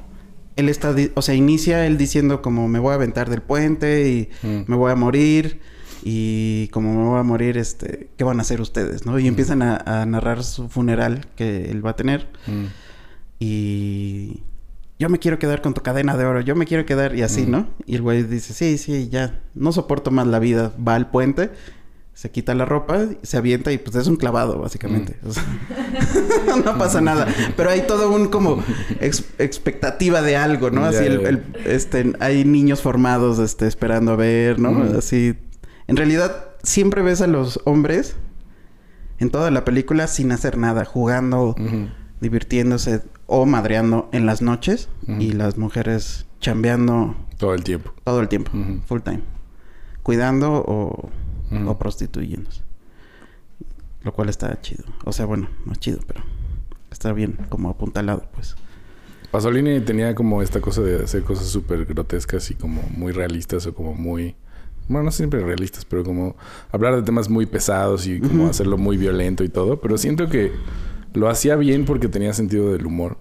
[0.56, 4.30] él está o sea inicia él diciendo como me voy a aventar del puente y
[4.48, 4.64] Mm.
[4.68, 5.60] me voy a morir
[6.04, 9.62] y como me voy a morir este qué van a hacer ustedes no y empiezan
[9.64, 12.66] a, a narrar su funeral que él va a tener Mm.
[13.40, 14.44] y
[15.00, 17.46] yo me quiero quedar con tu cadena de oro, yo me quiero quedar y así.
[17.46, 17.68] ¿no?
[17.86, 21.52] Y el güey dice, sí, sí, ya, no soporto más la vida, va al puente,
[22.20, 25.16] se quita la ropa, se avienta y pues es un clavado, básicamente.
[25.26, 25.46] O sea,
[26.66, 27.26] no pasa nada.
[27.56, 28.62] Pero hay todo un como
[29.00, 30.84] ex- expectativa de algo, ¿no?
[30.84, 34.72] Así el, este, hay niños formados este, esperando a ver, ¿no?
[34.72, 34.98] Ujú.
[34.98, 35.36] Así.
[35.88, 38.18] En realidad, siempre ves a los hombres
[39.20, 41.56] en toda la película sin hacer nada, jugando
[42.20, 47.94] divirtiéndose o madreando en las noches y las mujeres chambeando Todo el tiempo.
[48.04, 48.52] todo el tiempo,
[48.88, 49.22] full time,
[50.04, 51.10] cuidando o,
[51.52, 51.70] Ujú.
[51.70, 52.62] o prostituyéndose.
[54.04, 54.84] Lo cual está chido.
[55.04, 56.24] O sea, bueno, no es chido, pero
[56.92, 58.56] está bien como apuntalado, pues.
[59.32, 63.76] Pasolini tenía como esta cosa de hacer cosas súper grotescas y como muy realistas o
[63.76, 64.36] como muy...
[64.88, 66.36] Bueno, no siempre realistas, pero como
[66.72, 69.80] hablar de temas muy pesados y como hacerlo muy violento y todo.
[69.80, 70.52] Pero siento que
[71.14, 73.18] lo hacía bien porque tenía sentido del humor.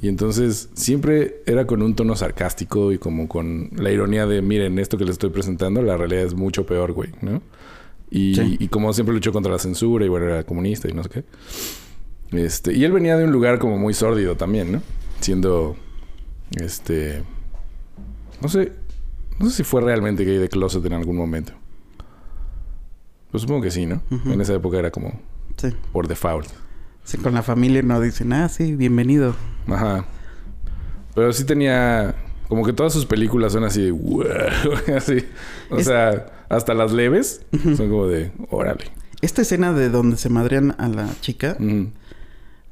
[0.00, 4.78] Y entonces siempre era con un tono sarcástico y como con la ironía de, miren,
[4.78, 7.42] esto que les estoy presentando, la realidad es mucho peor, güey, ¿no?
[8.14, 8.56] Y, Sí.
[8.60, 11.24] y como siempre luchó contra la censura y bueno, era comunista y no sé qué.
[12.32, 14.82] Este, y él venía de un lugar como muy sórdido también, ¿no?
[15.20, 15.76] Siendo,
[16.60, 17.22] este,
[18.42, 18.72] no sé,
[19.38, 21.52] no sé si fue realmente gay de closet en algún momento.
[23.30, 24.02] Pues supongo que sí, ¿no?
[24.10, 24.32] Ujú.
[24.32, 25.18] En esa época era como
[25.56, 25.68] Sí.
[25.92, 26.48] por default.
[27.04, 29.34] Sí, con la familia no dicen, ah, sí, bienvenido.
[29.68, 30.04] Ajá.
[31.14, 32.14] Pero sí tenía,
[32.52, 34.24] como que todas sus películas son así de, "Wow",
[34.94, 35.24] así.
[35.70, 38.84] O Es- sea, hasta las leves son como de, órale.
[39.22, 41.56] Esta escena de donde se madrean a la chica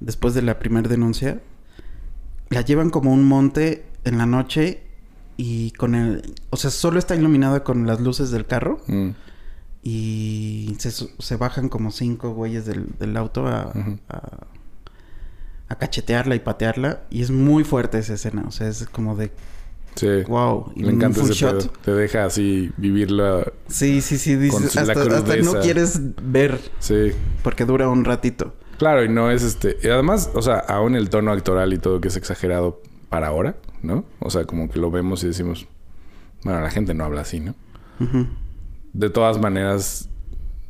[0.01, 1.40] después de la primera denuncia,
[2.51, 4.83] la llevan como un monte en la noche
[5.38, 6.35] y con el...
[6.51, 8.83] O sea, solo está iluminada con las luces del carro
[9.83, 13.73] y se, bajan como cinco güeyes del, del auto a,
[14.11, 14.47] a,
[15.69, 17.01] a cachetearla y patearla.
[17.09, 18.45] Y es muy fuerte esa escena.
[18.47, 19.31] O sea, es como de
[19.96, 20.22] Sí.
[20.29, 20.72] wow.
[20.76, 21.59] y un encanta ese shot.
[21.59, 21.72] pedo.
[21.85, 23.44] Te deja así vivirla.
[23.68, 24.33] Sí, sí, sí.
[24.35, 27.12] Con Dices, su- la hasta, hasta no quieres ver Sí.
[27.42, 28.55] porque dura un ratito.
[28.79, 29.76] Claro, y no es este.
[29.83, 33.57] y además, o sea, aún el tono actoral y todo que es exagerado para ahora,
[33.83, 34.05] ¿no?
[34.20, 35.66] O sea, como que lo vemos y decimos,
[36.44, 37.55] bueno, la gente no habla así, ¿no?
[38.92, 40.09] De todas maneras,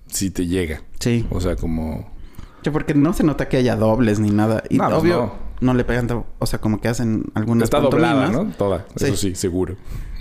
[0.07, 0.83] sí te llega.
[0.99, 1.27] Sí.
[1.31, 2.11] O sea, como.
[2.65, 4.63] Sí, porque no se nota que haya dobles ni nada.
[4.69, 5.50] Y No, pues obvio, no.
[5.61, 5.75] No.
[5.75, 6.09] le pegan...
[6.39, 8.29] O sea, como que hacen algunas Está doblada.
[8.29, 8.47] ¿no?
[8.57, 8.87] Toda.
[8.97, 9.35] Eso Sí.
[9.35, 9.77] seguro.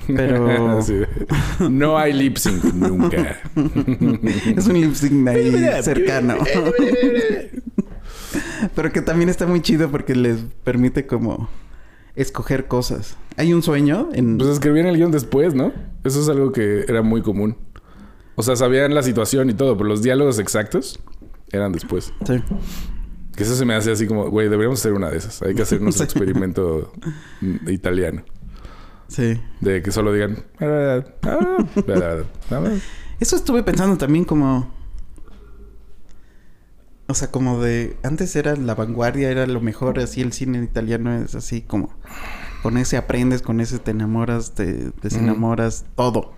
[0.08, 0.80] Pero-
[1.70, 3.38] no hay lip sync nunca.
[4.58, 5.52] es un lip sync ahí
[5.84, 6.36] cercano.
[8.76, 11.50] Pero que también está muy chido porque les permite como
[12.16, 13.16] escoger cosas.
[13.38, 14.38] Hay un sueño en...
[14.38, 15.72] Pues escribían el guion después, ¿no?
[16.04, 17.56] Eso es algo que era muy común.
[18.36, 21.00] O sea, sabían la situación y todo, pero los diálogos exactos
[21.52, 22.14] eran después.
[22.26, 22.42] Sí.
[23.40, 25.42] Que eso se me hace así como, güey, deberíamos hacer una de esas.
[25.44, 26.92] Hay que hacer nuestro experimento
[27.40, 28.24] mm, italiano.
[29.08, 29.40] Sí.
[29.62, 30.44] De que solo digan...
[30.60, 32.74] "Ah, ah, ah, ah".
[33.18, 34.70] Eso estuve pensando también como...
[37.08, 37.96] O sea, como de...
[38.04, 40.00] Antes era la vanguardia, era lo mejor.
[40.00, 41.94] Así el cine italiano es así como...
[42.62, 46.34] Con ese aprendes, con ese te enamoras, te desenamoras, todo.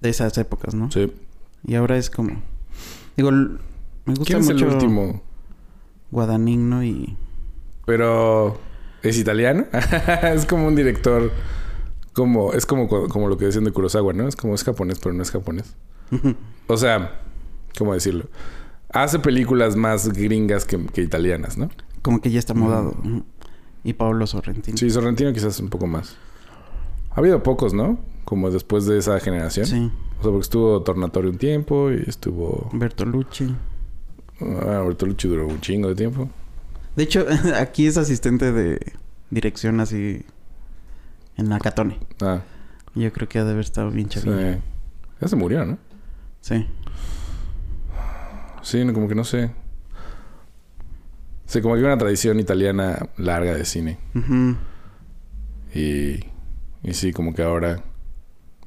[0.00, 0.90] De esas épocas, ¿no?
[0.90, 1.12] Sí.
[1.64, 2.42] Y ahora es como...
[3.16, 3.58] Digo, me
[4.06, 5.22] gusta ¿Quién es mucho el último?
[6.10, 7.16] Guadagnino y...
[7.86, 8.58] Pero...
[9.02, 9.66] ¿Es italiano?
[10.22, 11.30] es como un director
[12.16, 14.26] como, es como, como lo que decían de Kurosawa, ¿no?
[14.26, 15.76] Es como es japonés, pero no es japonés.
[16.68, 17.20] O sea,
[17.78, 18.24] ¿cómo decirlo?
[18.88, 21.70] Hace películas más gringas que, que italianas, ¿no?
[22.02, 22.96] Como que ya está modado.
[23.84, 24.76] Y Pablo Sorrentino.
[24.76, 26.16] Sí, Sorrentino quizás un poco más.
[27.12, 28.00] Ha habido pocos, ¿no?
[28.24, 29.66] Como después de esa generación.
[29.66, 29.92] Sí.
[30.18, 32.68] O sea, porque estuvo Tornatorio un tiempo y estuvo...
[32.72, 33.54] Bertolucci.
[34.40, 36.28] Ah, Bertolucci duró un chingo de tiempo.
[36.94, 37.26] De hecho,
[37.60, 38.78] aquí es asistente de
[39.30, 40.24] dirección así
[41.36, 41.98] en Acatone.
[42.20, 42.40] Ah,
[42.94, 44.20] Yo creo que ha de haber estado bien sí.
[44.20, 44.62] chavito.
[45.20, 45.78] Ya se murió, ¿no?
[46.40, 46.66] Sí.
[48.62, 49.50] Sí, como que no sé.
[51.46, 53.98] Sí, como que una tradición italiana larga de cine.
[55.74, 56.20] Y,
[56.82, 57.82] y sí, como que ahora...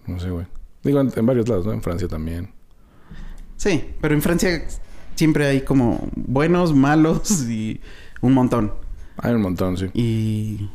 [0.08, 0.48] No sé, güey.
[0.84, 1.74] Digo, en, en varios lados, ¿no?
[1.74, 2.52] En Francia también.
[3.58, 4.66] Sí, pero en Francia
[5.20, 7.82] siempre hay como buenos, malos y
[8.22, 8.74] un montón.
[9.18, 9.88] Hay un montón, sí.
[9.94, 10.70] Y...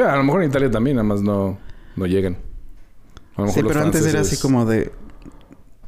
[0.00, 1.58] A lo mejor en Italia también, nada más no,
[1.96, 2.38] no llegan.
[3.36, 4.90] A lo Sí, mejor los pero antes era así como de...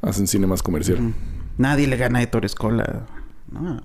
[0.03, 1.13] Hacen cine más comercial.
[1.57, 3.07] Nadie le gana a Ettore Scola.
[3.51, 3.81] ¿no?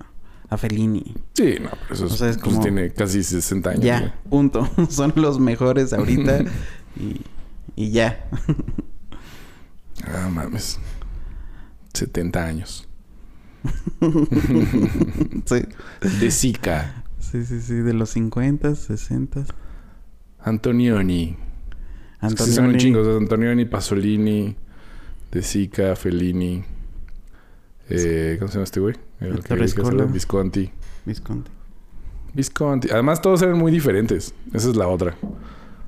[0.49, 1.15] A Fellini.
[1.33, 3.83] Sí, no, pero eso es- O sea, es pues como- tiene casi 60 años.
[3.83, 4.69] Ya, punto.
[4.91, 6.43] Son los mejores ahorita.
[6.99, 7.21] y,
[7.75, 8.27] y ya.
[10.05, 10.77] Ah, mames.
[11.93, 12.87] 70 años.
[15.45, 15.61] sí.
[16.19, 17.03] De Sica.
[17.19, 17.73] sí, sí, sí.
[17.75, 19.45] De los 50, 60.
[20.39, 21.37] Antonioni.
[22.21, 22.77] Es que sí son un Antonioni.
[22.77, 23.01] chingo.
[23.01, 24.55] o sea, Antonioni, Pasolini,
[25.31, 26.63] De Sica, Fellini.
[27.89, 28.95] Eh, ¿Cómo se llama este güey?
[29.19, 29.89] El que- que Escola.
[29.89, 30.71] sale, Visconti.
[31.05, 31.51] Visconti.
[32.33, 32.89] Visconti.
[32.91, 34.33] Además, todos eran muy diferentes.
[34.53, 35.15] Esa es la otra.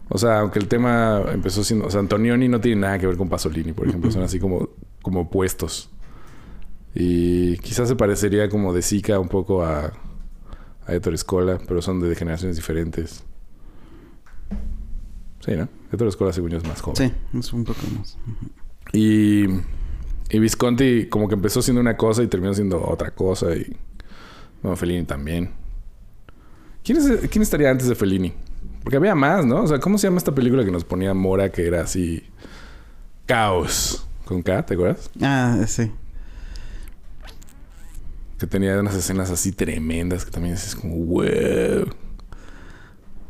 [0.10, 1.86] O sea, aunque el tema empezó siendo...
[1.88, 4.12] O sea, Antonioni no tiene nada que ver con Pasolini, por ejemplo.
[4.12, 4.70] Son así como,
[5.02, 5.90] como opuestos.
[6.96, 9.92] Y quizás se parecería como de Zika un poco a,
[10.86, 13.24] a Ettore Scola, pero son de generaciones diferentes.
[15.46, 15.68] Sí, ¿no?
[15.92, 16.96] Ettore Scola, según yo, es más joven.
[16.98, 18.18] Sí, es un poco más.
[18.94, 19.46] Y,
[20.30, 23.56] y Visconti como que empezó siendo una cosa y terminó siendo otra cosa.
[23.56, 23.76] Y
[24.62, 25.52] bueno, Fellini también.
[26.84, 28.34] ¿Quién, es- ¿Quién estaría antes de Fellini?
[28.84, 29.64] Porque había más, ¿no?
[29.64, 32.24] O sea, ¿cómo se llama esta película que nos ponía Mora que era así...
[33.26, 34.06] Caos.
[34.26, 35.10] Con K, ¿te acuerdas?
[35.22, 35.92] Ah, sí.
[38.44, 41.88] Que tenía unas escenas así tremendas que también es como, wow.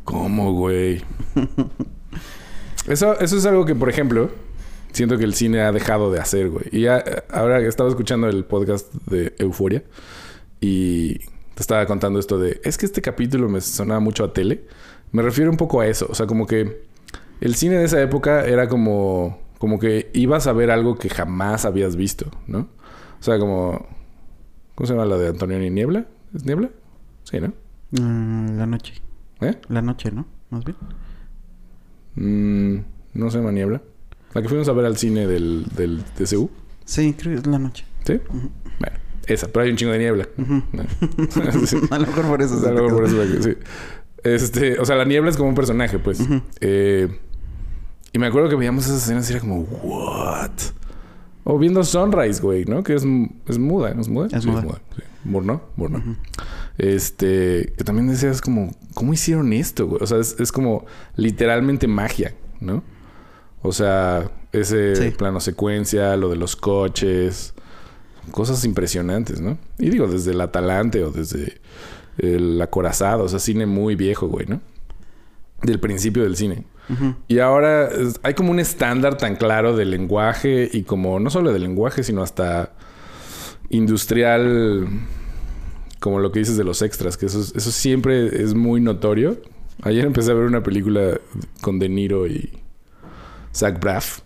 [0.02, 1.04] ¿Cómo, güey?
[2.88, 4.32] Eso, eso es algo que, por ejemplo,
[4.90, 6.64] siento que el cine ha dejado de hacer, güey.
[6.72, 9.84] Y ya, eh, ahora estaba escuchando el podcast de Euforia
[10.60, 14.64] y te estaba contando esto de, es que este capítulo me sonaba mucho a tele.
[15.12, 16.08] Me refiero un poco a eso.
[16.10, 16.82] O sea, como que
[17.40, 21.64] el cine de esa época era como, como que ibas a ver algo que jamás
[21.66, 22.68] habías visto, ¿no?
[23.20, 23.93] O sea, como,
[24.74, 26.06] ¿cómo se llama la de Antonioni Niebla?
[26.34, 26.70] ¿Es Niebla?
[27.24, 27.52] Sí, ¿no?
[28.00, 28.94] Ah, la noche.
[29.40, 29.54] ¿Eh?
[29.68, 30.26] La noche, ¿no?
[30.50, 30.76] Más bien.
[32.16, 32.84] Mm,
[33.14, 33.82] no se llama Niebla.
[34.32, 36.50] La que fuimos a ver al cine del, del TCU.
[36.84, 37.84] Sí, creo que es la noche.
[38.04, 38.20] ¿Sí?
[38.80, 40.28] Bueno, esa, pero hay un chingo de niebla.
[41.66, 41.76] Sí.
[41.90, 42.54] a lo mejor por eso.
[42.54, 42.96] O se sea, te algo quedó.
[42.96, 43.56] por eso que- sí.
[44.24, 46.18] Este, o sea, la niebla es como un personaje, pues.
[46.60, 47.08] Eh,
[48.12, 50.50] y me acuerdo que veíamos esas escenas y era como, ¿what?
[51.44, 52.82] O viendo Sunrise, güey, ¿no?
[52.82, 53.04] Que es,
[53.46, 54.00] es muda, ¿no?
[54.00, 54.28] ¿Es muda?
[54.32, 54.80] Es Sí, muda.
[54.96, 55.02] sí.
[55.24, 56.00] Murnau, Murnau.
[56.00, 56.16] Ujú.
[56.78, 60.02] Este, que también decías como, ¿cómo hicieron esto, güey?
[60.02, 60.84] O sea, es, es como
[61.16, 62.82] literalmente magia, ¿no?
[63.62, 65.10] O sea, ese Sí.
[65.16, 67.54] plano secuencia, lo de los coches,
[68.30, 69.56] cosas impresionantes, ¿no?
[69.78, 71.60] Y digo, desde el Atalante o desde
[72.18, 74.60] el Acorazado, o sea, cine muy viejo, güey, ¿no?
[75.62, 76.64] Del principio del cine.
[77.28, 77.88] Y ahora
[78.22, 82.22] hay como un estándar tan claro del lenguaje y como no solo del lenguaje, sino
[82.22, 82.72] hasta
[83.70, 84.86] industrial,
[86.00, 89.38] como lo que dices de los extras, que eso, es- eso siempre es muy notorio.
[89.82, 91.18] Ayer empecé a ver una película
[91.60, 92.50] con De Niro y
[93.54, 94.20] Zach Braff,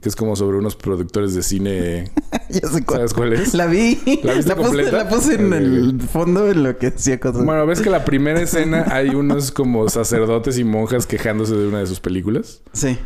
[0.00, 2.10] que es como sobre unos productores de cine.
[2.48, 2.98] ya sé cuál.
[2.98, 3.54] ¿Sabes cuál es?
[3.54, 4.00] La vi.
[4.22, 4.96] ¿La viste puse, completa?
[4.96, 7.44] la puse en el fondo en lo que hacía cosas.
[7.44, 11.80] Bueno, ves que la primera escena hay unos como sacerdotes y monjas quejándose de una
[11.80, 12.62] de sus películas.
[12.72, 12.98] Sí.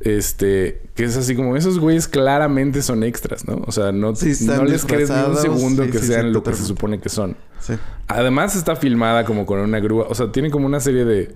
[0.00, 3.62] Este, que es así como esos güeyes claramente son extras, ¿no?
[3.66, 6.42] O sea, no, Sí, no les crees ni un segundo Sí, que sí, sean lo
[6.42, 7.36] que se supone que son.
[7.60, 7.74] Sí.
[8.08, 11.32] Además está filmada como con una grúa, o sea, tiene como una serie de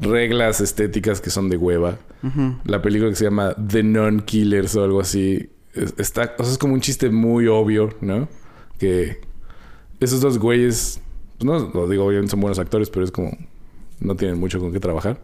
[0.00, 1.98] reglas estéticas que son de hueva.
[2.64, 6.58] La película que se llama The Non-Killers o algo así, es- está, o sea, es
[6.58, 8.28] como un chiste muy obvio, ¿no?
[8.78, 9.20] Que
[10.00, 11.00] esos dos güeyes,
[11.38, 13.36] pues no lo digo, obviamente son buenos actores, pero es como
[14.00, 15.20] no tienen mucho con qué trabajar.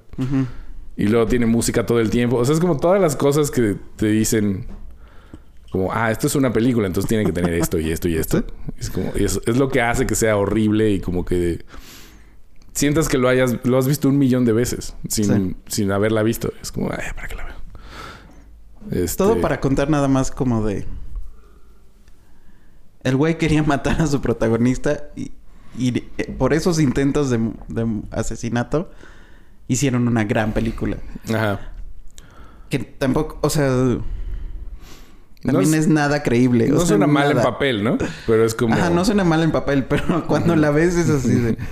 [0.99, 2.37] Y luego tiene música todo el tiempo.
[2.37, 4.67] O sea, es como todas las cosas que te dicen.
[5.71, 8.45] Como, ah, esto es una película, entonces tiene que tener esto y esto y esto.
[8.79, 11.65] Es como, y es lo que hace que sea horrible y como que
[12.77, 15.57] sientas que lo hayas, lo has visto un millón de veces sin, Sí.
[15.67, 16.53] sin haberla visto.
[16.63, 19.03] Es como, ay, ¿para qué la veo?
[19.03, 20.87] Este, Todo para contar nada más como de...
[23.03, 25.33] El güey quería matar a su protagonista y,
[25.79, 28.91] y eh, por esos intentos de, de asesinato
[29.69, 30.99] hicieron una gran película.
[31.29, 31.73] Ajá.
[32.69, 33.69] Que tampoco, o sea...
[35.43, 36.67] También No es, es- nada creíble.
[36.71, 37.99] o No sea, suena mal en papel, ¿no?
[38.27, 38.75] Pero es como...
[38.75, 41.57] Ajá, no suena mal en papel, pero cuando la ves es así de...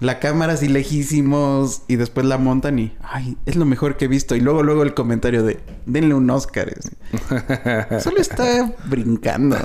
[0.00, 2.92] La cámara así lejísimos y después la montan y...
[3.02, 4.36] Ay, es lo mejor que he visto.
[4.36, 5.58] Y luego, luego el comentario de...
[5.86, 6.72] Denle un Oscar.
[6.78, 8.00] así.
[8.00, 9.56] Solo está brincando.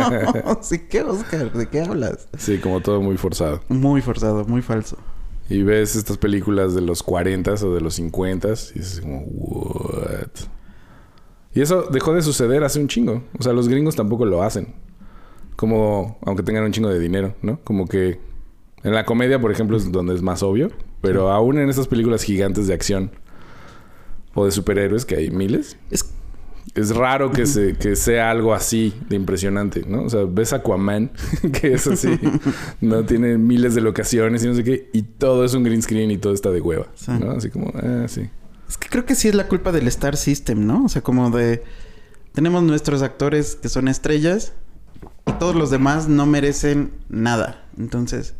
[0.60, 1.50] sí, ¿qué Oscar?
[1.52, 2.28] ¿De qué hablas?
[2.36, 3.62] Sí, como todo muy forzado.
[3.68, 4.98] Muy forzado, muy falso.
[5.48, 10.28] Y ves estas películas de los 40 o de los 50 y dices como, what?
[11.54, 13.24] Y eso dejó de suceder hace un chingo.
[13.38, 14.74] O sea, los gringos tampoco lo hacen.
[15.56, 17.60] Como, aunque tengan un chingo de dinero, ¿no?
[17.64, 18.20] Como que
[18.82, 20.70] en la comedia, por ejemplo, es donde es más obvio.
[21.00, 23.10] Pero aún en estas películas gigantes de acción
[24.34, 26.04] o de superhéroes, que hay miles, Es...
[26.74, 30.04] es raro que, se, que sea algo así de impresionante, ¿no?
[30.04, 31.10] O sea, ves Aquaman,
[31.60, 32.18] que es así,
[32.80, 36.10] no tiene miles de locaciones y no sé qué, y todo es un green screen
[36.10, 37.10] y todo está de hueva, Sí.
[37.18, 37.32] ¿no?
[37.32, 38.28] Así como, ah, sí.
[38.68, 40.84] Es que creo que sí es la culpa del Star System, ¿no?
[40.84, 41.64] O sea, como de...
[42.32, 44.52] Tenemos nuestros actores que son estrellas
[45.26, 47.64] y todos los demás no merecen nada.
[47.78, 48.34] Entonces...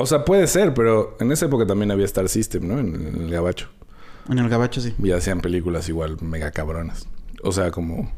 [0.00, 2.78] O sea, puede ser, pero en esa época también había Star System, ¿no?
[2.78, 3.68] En, en el Gabacho.
[4.30, 4.94] En el gabacho sí.
[5.02, 7.06] Y hacían películas igual mega cabronas.
[7.42, 8.10] O sea, como...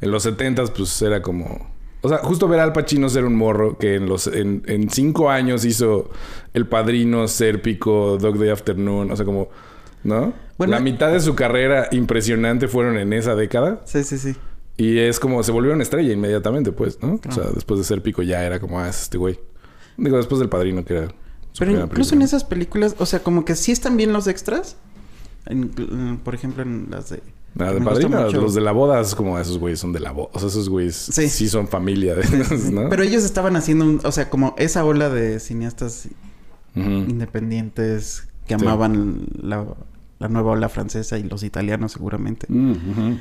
[0.00, 1.70] En los 70s, pues era como...
[2.02, 4.88] O sea, justo ver a Al Pacino ser un morro que en los en, en
[4.90, 6.10] cinco años hizo
[6.54, 9.50] El Padrino, Sérpico, Dog Day Afternoon, o sea, como,
[10.02, 10.32] ¿no?
[10.56, 14.34] Bueno, la mitad de su carrera impresionante fueron en esa década Sí, sí, sí.
[14.78, 17.20] y es como se volvió una estrella inmediatamente, pues, ¿no?
[17.28, 19.38] O sea, después de Sérpico ya era como, ah, es este güey.
[19.98, 21.08] Digo, después del Padrino que era.
[21.58, 24.76] Pero incluso en esas películas, o sea, como que sí están bien los extras.
[25.46, 25.68] En-
[26.22, 27.22] por ejemplo, en las de...
[27.58, 30.28] Que de Padrino, los de la boda es como esos güeyes son de la boda.
[30.34, 31.48] O sea, esos güeyes sí, Sí.
[31.48, 32.88] son familia, de, ¿no?
[32.88, 34.00] Pero ellos estaban haciendo un...
[34.04, 36.08] O sea, como esa ola de cineastas
[36.76, 38.64] independientes que Sí.
[38.64, 39.64] amaban la,
[40.18, 42.46] la nueva ola francesa y los italianos seguramente.
[42.48, 43.16] Mm.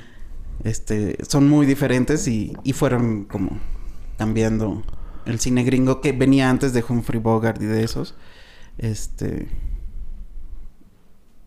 [0.64, 3.60] Este, son muy diferentes y, y fueron como
[4.18, 4.84] cambiando
[5.26, 8.16] el cine gringo que venía antes de Humphrey Bogart y de esos.
[8.78, 9.48] Este.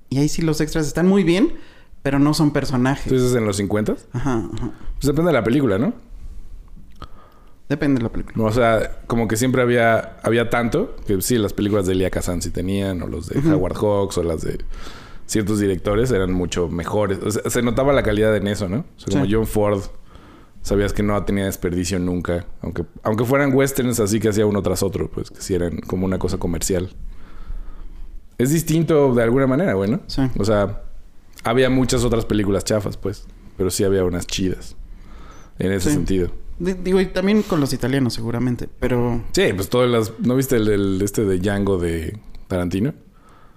[0.09, 1.55] Y ahí sí los extras están muy bien,
[2.03, 3.11] pero no son personajes.
[3.11, 4.71] Entonces, en los 50 Ajá, ajá.
[4.95, 5.95] Pues depende de la película, ¿no?
[7.69, 8.45] Depende de la película.
[8.45, 12.43] O sea, como que siempre había, había tanto que sí, las películas de Elia Kazan
[12.43, 13.39] sí tenían, o los de.
[13.51, 14.59] Howard Hawks, o las de
[15.25, 17.19] ciertos directores eran mucho mejores.
[17.25, 18.81] O sea, se notaba la calidad en eso, ¿no?
[18.81, 19.33] O sea, como Sí.
[19.33, 19.81] John Ford,
[20.63, 22.47] sabías que no tenía desperdicio nunca.
[22.63, 26.07] Aunque, aunque fueran westerns así que hacía uno tras otro, pues que sí eran como
[26.07, 26.91] una cosa comercial.
[28.39, 30.01] Es distinto de alguna manera, güey, ¿no?
[30.07, 30.23] Sí.
[30.39, 30.83] O sea,
[31.45, 33.27] había muchas otras películas chafas, pues.
[33.57, 34.77] Pero sí había unas chidas.
[35.59, 35.95] En ese Sí.
[35.97, 36.31] sentido.
[36.59, 39.23] Di- Digo, y también con los italianos seguramente, pero...
[39.33, 40.13] Sí, pues todas las...
[40.21, 42.95] ¿No viste el, este de Django de Tarantino?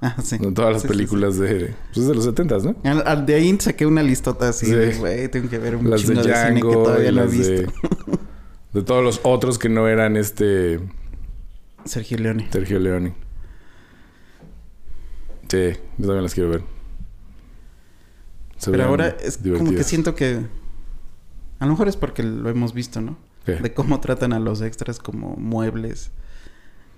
[0.01, 0.37] Ah, sí.
[0.39, 1.73] No, Todas las Sí, sí, películas de...
[1.87, 2.61] Pues es de los 70 ¿no?
[2.61, 2.75] sí.
[2.83, 4.73] Al- al- de ahí saqué una listota así Sí.
[4.73, 7.27] de, güey, tengo que ver un Las de chingo de, cine que todavía no he
[7.27, 7.51] visto.
[7.51, 7.69] de...
[8.73, 10.81] De todos los otros que no eran este...
[11.85, 12.49] Sergio Leone.
[12.51, 13.15] Sergio Leone.
[15.47, 16.63] Sí, yo también las quiero ver.
[18.57, 20.45] Se Pero ahora es como que siento que...
[21.59, 23.17] A lo mejor es porque lo hemos visto, ¿no?
[23.45, 23.53] ¿Qué?
[23.55, 26.11] De cómo tratan a los extras como muebles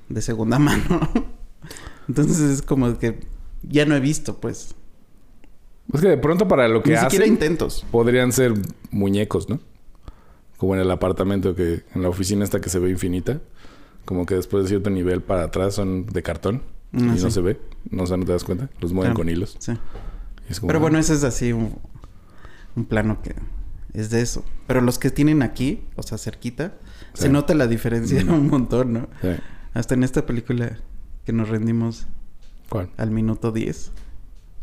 [0.10, 1.12] de segunda mano.
[2.08, 3.20] Entonces es como que
[3.64, 4.76] ya no he visto, pues.
[5.94, 7.10] Es que de pronto para lo que Ni hacen...
[7.12, 7.86] siquiera intentos.
[7.92, 8.54] podrían ser
[8.92, 9.60] muñecos, ¿no?
[10.58, 11.84] Como en el apartamento que...
[11.96, 13.40] En la oficina esta que se ve infinita.
[14.06, 16.64] Como que después de cierto nivel para atrás son de cartón.
[16.94, 17.60] Ah, y no se ve.
[17.90, 18.70] No, o sea, no te das cuenta.
[18.80, 19.20] Los mueven Claro.
[19.26, 19.56] con hilos.
[19.60, 19.74] Sí.
[20.50, 21.78] Y es como, Pero ah, bueno, ese es así un,
[22.76, 23.36] un plano que
[23.94, 24.44] es de eso.
[24.66, 26.74] Pero los que tienen aquí, o sea, cerquita,
[27.14, 27.24] Sí.
[27.24, 28.30] se nota la diferencia Mm.
[28.34, 29.08] un montón, ¿no?
[29.74, 30.78] Hasta en esta película
[31.28, 32.08] que nos rendimos
[32.70, 32.88] ¿Cuál?
[32.96, 33.92] al minuto 10.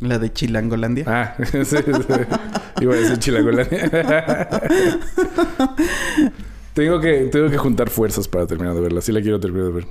[0.01, 1.05] La de Chilangolandia.
[1.07, 1.77] Ah, sí, sí.
[2.81, 3.91] Iba a decir Chilangolandia.
[6.73, 9.03] tengo, que, tengo que juntar fuerzas para terminar de verla.
[9.03, 9.87] Sí la quiero terminar de ver.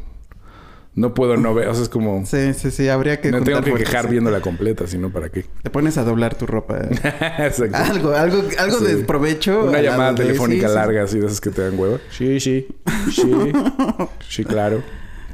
[0.96, 1.68] No puedo no ver.
[1.68, 2.26] O sea, es como...
[2.26, 2.90] Sí, sí, sí.
[2.90, 4.12] Habría que me tengo que fuerzas, quejar sí.
[4.12, 4.88] viéndola completa.
[4.88, 5.46] Si no, ¿para qué?
[5.62, 6.80] Te pones a doblar tu ropa.
[7.38, 7.78] Exacto.
[7.78, 8.86] algo, algo, algo Sí.
[8.86, 9.66] de provecho.
[9.66, 10.76] Una llamada de- telefónica sí, sí.
[10.80, 12.00] larga así de esas que te dan huevo.
[12.10, 12.68] Sí, sí.
[13.12, 13.32] Sí.
[14.28, 14.82] Sí, claro.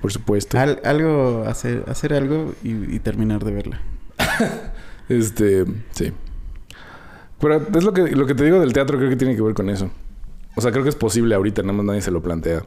[0.01, 0.57] Por supuesto.
[0.59, 3.81] Al- algo, hacer, hacer algo y, y terminar de verla.
[5.09, 6.11] Este, sí.
[7.39, 9.55] Pero es lo que, lo que te digo del teatro, creo que tiene que ver
[9.55, 9.89] con eso.
[10.55, 12.63] O sea, creo que es posible ahorita, nada más nadie se lo plantea.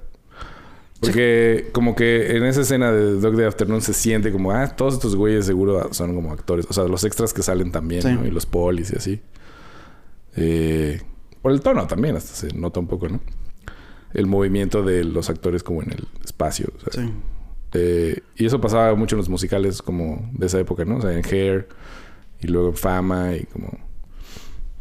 [1.00, 4.94] Porque como que en esa escena de Dog Day Afternoon se siente como, ah, todos
[4.94, 6.66] estos güeyes seguro son como actores.
[6.68, 8.12] O sea, los extras que salen también, Sí.
[8.12, 8.24] ¿no?
[8.26, 9.20] Y los polis y así.
[10.36, 11.00] Eh,
[11.42, 13.20] por el tono también, hasta se nota un poco, ¿no?
[14.14, 16.68] El movimiento de los actores como en el espacio.
[16.76, 17.12] o sea, Sí.
[17.74, 20.96] eh, y eso pasaba mucho en los musicales como de esa época, ¿no?
[20.96, 21.68] O sea, en Hair
[22.40, 23.70] y luego en Fama y como...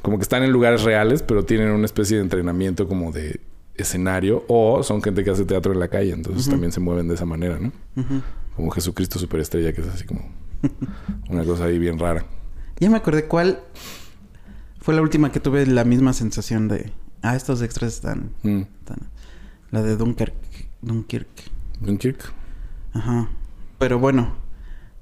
[0.01, 3.39] Como que están en lugares reales, pero tienen una especie de entrenamiento como de
[3.75, 4.43] escenario.
[4.47, 7.25] O son gente que hace teatro en la calle, entonces también se mueven de esa
[7.25, 7.71] manera, ¿no?
[8.55, 10.27] Como Jesucristo Superestrella, que es así como
[11.29, 12.25] una cosa ahí bien rara.
[12.79, 13.59] Ya me acordé cuál
[14.79, 16.91] fue la última que tuve la misma sensación de...
[17.21, 18.31] Ah, estos extras están...
[18.41, 18.61] Mm.
[18.79, 19.07] están-
[19.71, 20.33] La de Dunkirk.
[20.81, 21.27] Dunkirk.
[21.79, 22.33] Dunkirk.
[22.93, 23.29] Ajá.
[23.79, 24.35] Pero bueno,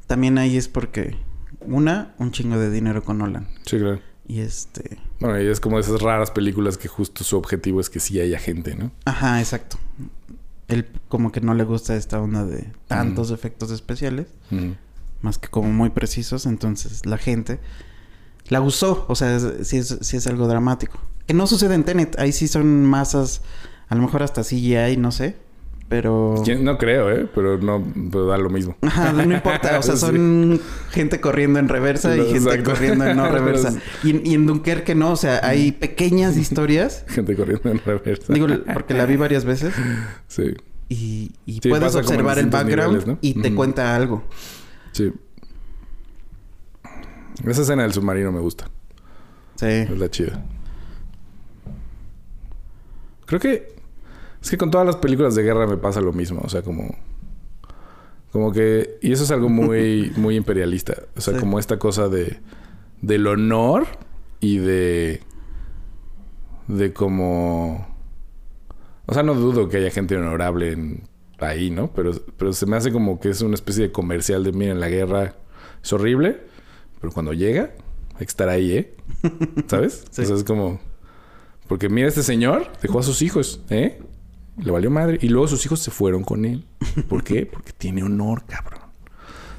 [0.07, 1.17] también ahí es porque...
[1.61, 3.47] Una, un chingo de dinero con Nolan.
[3.65, 3.99] Sí, claro.
[4.27, 4.99] Y este...
[5.19, 8.39] Bueno, y es como esas raras películas que justo su objetivo es que sí haya
[8.39, 8.91] gente, ¿no?
[9.05, 9.77] Ajá, exacto.
[10.67, 14.27] Él como que no le gusta esta onda de tantos efectos especiales.
[14.51, 14.71] Mm.
[15.21, 17.59] más que como muy precisos, entonces la gente
[18.47, 20.99] la usó, o sea, sí es, sí es algo dramático.
[21.27, 23.41] Que no sucede en Tenet, ahí sí son masas,
[23.89, 25.35] a lo mejor hasta CGI, no sé,
[25.89, 26.35] pero...
[26.61, 27.27] No creo, ¿eh?
[27.33, 28.77] Pero no pero da lo mismo.
[28.81, 30.01] Ajá, no importa, o sea, Sí.
[30.01, 30.61] son
[30.91, 33.73] gente corriendo en reversa y gente corriendo en no reversa.
[34.03, 38.31] Y, y en Dunkerque no, o sea, hay pequeñas historias, Gente corriendo en reversa.
[38.33, 39.73] digo, porque la vi varias veces,
[40.27, 40.53] Sí.
[40.89, 43.17] y, y Sí, puedes observar el background niveles, ¿no?
[43.21, 44.23] y te cuenta algo.
[44.91, 45.11] Sí.
[47.47, 48.69] Esa escena del submarino me gusta.
[49.55, 49.65] Sí.
[49.65, 50.45] Es la chida.
[53.25, 53.78] Creo que...
[54.49, 56.41] Es que con todas las películas de guerra me pasa lo mismo.
[56.43, 56.97] O sea, como...
[58.31, 58.97] Como que...
[58.99, 61.03] Y eso es algo muy, muy imperialista.
[61.15, 61.39] O sea, Sí.
[61.39, 62.39] como esta cosa de...
[63.03, 63.85] Del honor
[64.39, 65.21] y de...
[66.67, 67.95] De como...
[69.05, 71.03] O sea, no dudo que haya gente honorable en,
[71.37, 71.91] ahí, ¿no?
[71.93, 74.89] Pero, pero se me hace como que es una especie de comercial de, miren, la
[74.89, 75.35] guerra
[75.83, 76.41] es horrible,
[76.99, 77.75] pero cuando llega,
[78.13, 78.95] hay que estar ahí, ¿eh?
[79.67, 80.05] ¿Sabes?
[80.09, 80.23] Sí.
[80.23, 80.79] O sea, es como...
[81.67, 83.99] Porque mira, este señor dejó a sus hijos, ¿eh?
[84.61, 85.17] Le valió madre.
[85.21, 86.65] Y luego sus hijos se fueron con él.
[87.07, 87.45] ¿Por qué?
[87.45, 88.81] Porque tiene honor, cabrón.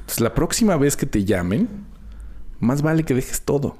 [0.01, 1.67] Entonces, la próxima vez que te llamen,
[2.59, 3.77] más vale que dejes todo.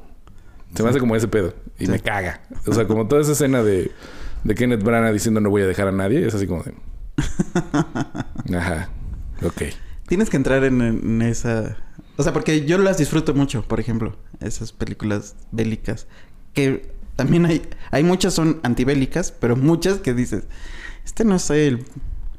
[0.76, 1.54] Se me hace como ese pedo.
[1.78, 1.92] Y Sí.
[1.92, 2.42] me caga.
[2.66, 3.92] O sea, como toda esa escena de,
[4.44, 6.26] de Kenneth Branagh diciendo no voy a dejar a nadie.
[6.26, 6.74] Es así como de...
[8.58, 8.90] Ajá.
[9.44, 9.64] Ok.
[10.08, 11.78] Tienes que entrar en, en esa...
[12.18, 16.08] O sea, porque yo las disfruto mucho, por ejemplo, esas películas bélicas.
[16.54, 17.62] Que también hay...
[17.92, 20.44] Hay muchas son antibélicas, pero muchas que dices...
[21.12, 21.84] Este no sé, el...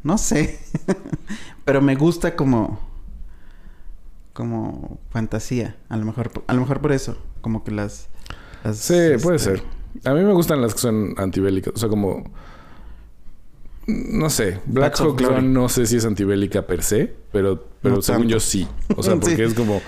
[0.02, 0.58] No sé.
[1.66, 2.80] pero me gusta como...
[4.32, 5.76] Como fantasía.
[5.90, 7.18] A lo mejor, a lo mejor por eso.
[7.42, 8.08] Como que las...
[8.64, 9.62] las, Sí, puede este, ser.
[10.06, 11.74] A mí me gustan las que son antibélicas.
[11.74, 12.24] O sea, como...
[13.86, 14.58] No sé.
[14.64, 15.20] Black Hawk.
[15.20, 17.14] Down no sé si es antibélica per se.
[17.30, 18.32] Pero, pero No según tanto.
[18.32, 18.66] yo sí.
[18.96, 19.42] O sea, porque Sí.
[19.42, 19.82] es como...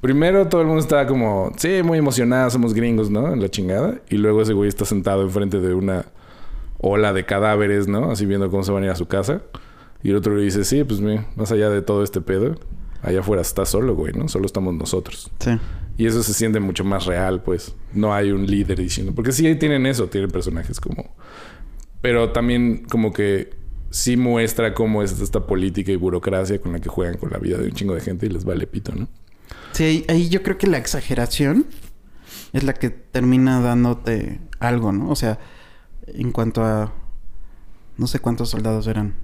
[0.00, 1.52] Primero todo el mundo está como...
[1.56, 2.50] Sí, muy emocionada.
[2.50, 3.32] Somos gringos, ¿no?
[3.32, 4.00] En la chingada.
[4.10, 6.06] Y luego ese güey está sentado enfrente de una
[6.84, 8.10] ola de cadáveres, ¿no?
[8.10, 9.42] Así viendo cómo se van a ir a su casa.
[10.02, 10.64] Y el otro le dice...
[10.64, 12.54] Sí, pues mira, más allá de todo este pedo...
[13.02, 14.28] Allá afuera está solo, güey, ¿no?
[14.28, 15.30] Solo estamos nosotros.
[15.38, 15.50] Sí.
[15.98, 17.74] Y eso se siente mucho más real, pues.
[17.92, 19.14] No hay un líder diciendo.
[19.14, 21.14] Porque sí ahí tienen eso, tienen personajes como.
[22.00, 23.50] Pero también como que
[23.90, 27.58] sí muestra cómo es esta política y burocracia con la que juegan con la vida
[27.58, 29.08] de un chingo de gente y les vale pito, ¿no?
[29.72, 31.66] Sí, ahí yo creo que la exageración
[32.54, 35.10] es la que termina dándote algo, ¿no?
[35.10, 35.38] O sea,
[36.06, 36.92] en cuanto a...
[37.96, 39.14] No sé cuántos soldados eran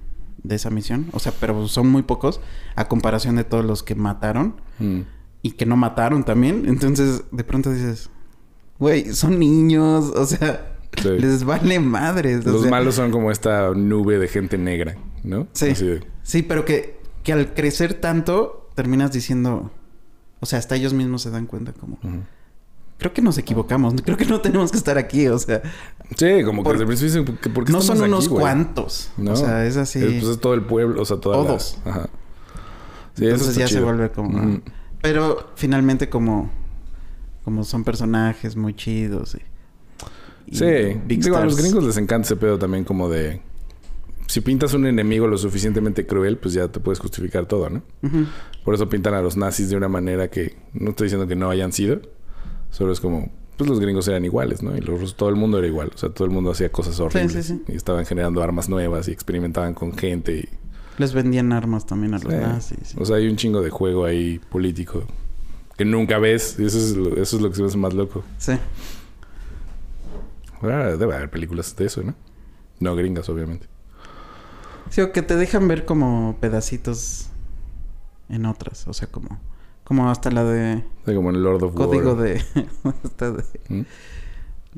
[0.43, 1.07] de esa misión.
[1.13, 2.39] O sea, pero son muy pocos
[2.75, 5.01] a comparación de todos los que mataron Mm.
[5.43, 6.63] y que no mataron también.
[6.67, 8.09] Entonces, de pronto dices,
[8.79, 10.67] güey, son niños, o sea,
[11.01, 11.07] Sí.
[11.09, 12.45] les vale madres.
[12.45, 15.47] Los sea, malos son como esta nube de gente negra, ¿no?
[15.53, 15.67] Sí.
[15.73, 19.71] De- Sí, pero que, que al crecer tanto terminas diciendo,
[20.39, 22.21] o sea, hasta ellos mismos se dan cuenta como, Ujú.
[23.01, 25.63] Creo que nos equivocamos, creo que no tenemos que estar aquí, o sea,
[26.15, 29.09] Sí, como que Por- desde el principio dicen, ¿por qué no son aquí, unos cuantos,
[29.17, 29.31] No.
[29.31, 29.97] o sea, es así.
[29.97, 31.79] Es, pues es todo el pueblo, o sea, Todos.
[31.83, 32.09] Ajá.
[33.15, 34.61] Sí, Entonces ya se vuelve como,
[35.01, 36.51] pero finalmente como,
[37.43, 42.27] como son personajes muy chidos y, y Sí, big digo, a los gringos les encanta
[42.27, 43.41] ese pedo también como de...
[44.27, 47.81] Si pintas un enemigo lo suficientemente cruel, pues ya te puedes justificar todo, ¿no?
[48.63, 50.55] Por eso pintan a los nazis de una manera que...
[50.73, 51.99] No estoy diciendo que no hayan sido.
[52.71, 53.29] Solo es como...
[53.57, 54.75] Pues los gringos eran iguales, ¿no?
[54.75, 55.91] Y los rusos, todo el mundo era igual.
[55.93, 57.33] O sea, todo el mundo hacía cosas horribles.
[57.33, 57.61] sí, sí.
[57.67, 60.35] Y estaban generando armas nuevas y experimentaban con gente.
[60.39, 60.49] Y,
[60.97, 62.39] Les vendían armas también a los Sí.
[62.39, 62.77] nazis.
[62.83, 62.97] sí.
[62.99, 65.03] O sea, hay un chingo de juego ahí político
[65.77, 66.55] que nunca ves.
[66.57, 68.23] Y eso es lo, eso es lo que se me hace más loco.
[68.39, 68.53] Sí.
[70.63, 72.15] Ah, debe haber películas de eso, ¿no?
[72.79, 73.67] No gringas, obviamente.
[74.89, 77.27] Sí, o que te dejan ver como pedacitos
[78.29, 78.87] en otras.
[78.87, 79.39] O sea, como...
[79.83, 80.83] Como hasta la de...
[81.05, 82.23] Sea, como en el Lord of Código War.
[82.23, 82.43] de...
[83.03, 83.43] hasta de...
[83.69, 83.81] ¿Mm?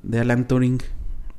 [0.01, 0.79] de Alan Turing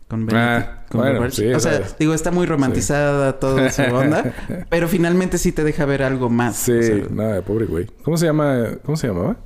[0.07, 4.33] con Ah, Benedict bueno, sí, o sea, digo, está muy romantizada toda su onda,
[4.71, 6.57] pero finalmente sí te deja ver algo más.
[6.57, 7.87] Sí, o sea, nada, pobre güey.
[8.05, 8.77] ¿Cómo se llama?
[8.85, 9.37] ¿Cómo se llamaba?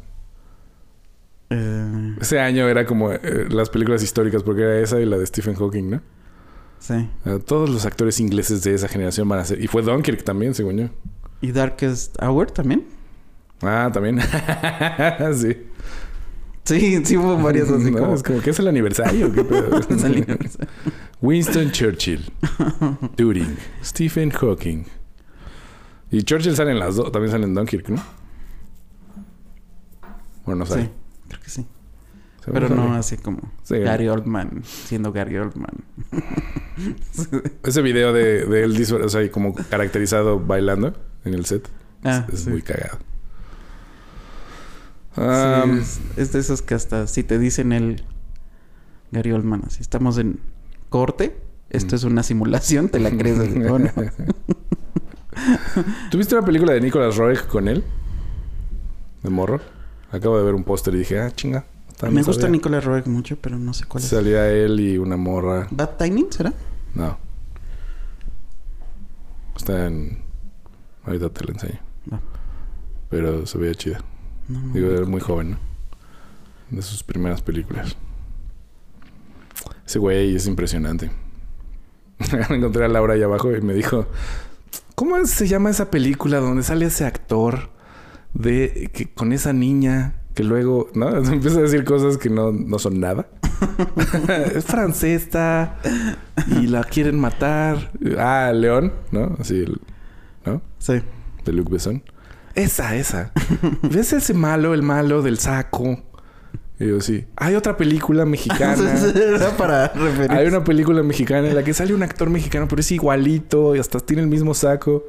[1.51, 5.27] eh, Ese año era como eh, las películas históricas, porque era esa y la de
[5.27, 6.03] Stephen Hawking, ¿no?
[6.81, 7.09] sí.
[7.25, 9.62] Eh, todos los actores ingleses de esa generación van a ser.
[9.62, 10.89] Y fue Dunkirk también, según yo.
[11.41, 12.85] ¿Y Darkest Hour también?
[13.63, 14.21] Ah, también.
[15.35, 15.57] sí.
[16.65, 18.15] Sí, sí hubo varias así No, como...
[18.15, 19.33] Es como que es el aniversario.
[19.33, 19.79] ¿Qué pedo?
[19.91, 20.69] Es el aniversario.
[21.21, 22.25] Winston Churchill.
[23.17, 23.57] Turing.
[23.83, 24.85] Stephen Hawking.
[26.11, 27.11] Y Churchill sale en las dos.
[27.11, 28.03] También sale en Dunkirk, ¿no?
[30.45, 30.91] Bueno, no Sí, sale.
[31.29, 31.67] creo que sí.
[32.51, 33.79] Pero no así como Sí.
[33.79, 35.85] Gary Oldman siendo Gary Oldman.
[37.63, 40.95] Ese video de, de él, o sea, como caracterizado bailando
[41.27, 41.69] en el set.
[42.05, 42.51] Ah, es es sí.
[42.51, 42.99] muy cagado.
[45.19, 48.05] Sí, es, es de esos que hasta si te dicen el
[49.11, 50.39] Gary Oldman así, estamos en
[50.89, 51.37] corte,
[51.71, 53.91] esto es una simulación, te la crees así, ¿o no?
[56.11, 57.85] ¿Tuviste una película de Nicolas Roeg con él?
[59.23, 59.61] De morro.
[60.11, 61.64] Acabo de ver un póster y dije, ah, chinga.
[62.03, 62.51] Me no gusta sabía.
[62.51, 64.11] Nicolas Roeg mucho, pero no sé cuál es.
[64.11, 65.66] Salía él y una morra.
[65.71, 66.53] Bad Timing, ¿será?
[66.95, 67.19] No.
[69.57, 70.23] Está en.
[71.05, 71.81] Ahorita te la enseño.
[72.12, 72.21] Va.
[73.11, 74.01] Pero se veía chida.
[74.49, 74.72] No, no.
[74.72, 75.59] Digo, era muy joven, ¿no?
[76.70, 77.96] De sus primeras películas.
[79.86, 81.11] Ese güey es impresionante.
[82.51, 84.07] Encontré a Laura ahí abajo y me dijo:
[84.94, 87.70] ¿Cómo se llama esa película donde sale ese actor
[88.34, 91.09] de que con esa niña que luego, ¿no?
[91.32, 93.26] Empieza a decir cosas que no, no son nada.
[94.55, 95.76] es francesa
[96.61, 97.90] y la quieren matar.
[98.16, 99.36] Ah, León, ¿no?
[99.40, 99.64] Así,
[100.44, 100.62] ¿no?
[100.78, 101.01] Sí.
[101.44, 102.03] de Luc Besson.
[102.59, 103.33] Esa, esa.
[103.83, 106.03] ¿Ves ese malo, el malo del saco?
[106.81, 107.25] Y yo, sí.
[107.37, 108.95] Hay otra película mexicana.
[109.15, 109.93] Era para.
[110.29, 113.79] Hay una película mexicana en la que sale un actor mexicano, pero es igualito y
[113.79, 115.05] hasta tiene el mismo saco.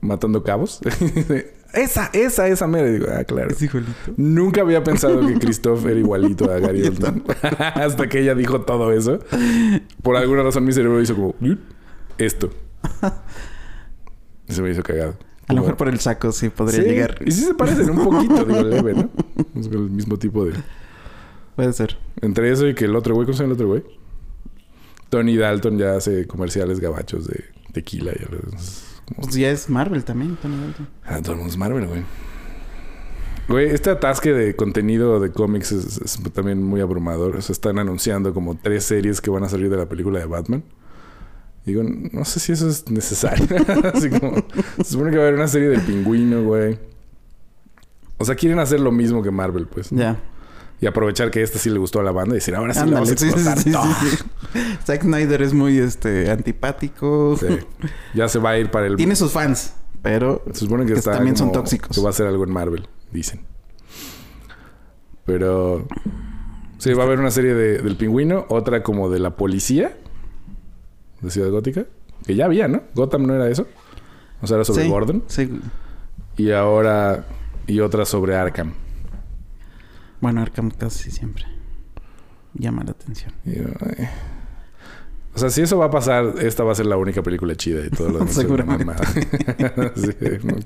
[0.00, 0.80] Matando cabos.
[1.74, 2.88] esa, esa, esa mera.
[2.88, 3.50] Y digo, ah, claro.
[3.50, 3.92] Es igualito.
[4.16, 7.22] Nunca había pensado que Christoph era igualito a Gary Oldman.
[7.74, 9.20] Hasta que ella dijo todo eso.
[10.02, 11.34] Por alguna razón mi cerebro hizo como...
[11.38, 11.52] "¿Mm?
[12.18, 12.50] Esto.
[14.48, 15.14] Y se me hizo cagado.
[15.48, 17.18] A lo mejor por el saco sí podría Sí, llegar.
[17.24, 19.10] Y sí se parecen un poquito, digo, leve, ¿no?
[19.58, 20.52] Es el mismo tipo de...
[21.56, 21.96] Puede ser.
[22.20, 23.26] Entre eso y que el otro güey...
[23.26, 23.82] ¿Cómo se llama el otro güey?
[25.08, 28.26] Tony Dalton ya hace comerciales gabachos de tequila y...
[29.16, 30.88] Pues ya es Marvel también, Tony Dalton.
[31.04, 32.02] Ah, todo el mundo es Marvel, güey.
[33.48, 37.36] Güey, este atasque de contenido de cómics es, es también muy abrumador.
[37.36, 40.26] O sea, están anunciando como tres series que van a salir de la película de
[40.26, 40.62] Batman.
[41.68, 43.44] Digo, no sé si eso es necesario.
[43.94, 44.36] Así como...
[44.78, 46.78] Se supone que va a haber una serie del pingüino, güey.
[48.16, 49.90] O sea, quieren hacer lo mismo que Marvel, pues.
[49.90, 50.18] Ya.
[50.80, 52.84] Y aprovechar que esta sí le gustó a la banda y decir, ahora sí la
[52.84, 53.94] Ándale, vamos a sí, sí, explotar sí, toda".
[54.00, 54.16] sí,
[54.54, 54.60] sí.
[54.86, 57.36] Zack Snyder es muy este antipático.
[57.38, 57.46] Sí.
[58.14, 58.96] Ya se va a ir para el...
[58.96, 61.94] Tiene sus fans, pero Se supone que, que está también son tóxicos.
[61.94, 63.42] Que va a hacer algo en Marvel, dicen.
[65.26, 65.86] Pero...
[66.78, 69.98] Sí, va a haber una serie de- del pingüino, otra como de la policía
[71.20, 71.86] de Ciudad Gótica,
[72.26, 72.82] que ya había, ¿no?
[72.94, 73.66] Gotham no era eso.
[74.40, 75.24] O sea, era sobre sí, Gordon.
[75.26, 75.50] sí.
[76.36, 77.24] Y ahora...
[77.66, 78.72] Y otra sobre Arkham.
[80.20, 81.44] Bueno, Arkham casi siempre
[82.54, 83.32] llama la atención.
[83.44, 83.64] Yo.
[85.34, 87.84] O sea, si eso va a pasar, esta va a ser la única película chida
[87.86, 88.34] y todo lo demás.
[88.34, 88.94] Seguramente.
[89.96, 90.10] Sí,
[90.42, 90.56] no.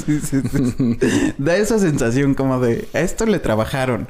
[0.00, 0.98] Sí.
[1.38, 4.08] Da esa sensación como de a esto le trabajaron.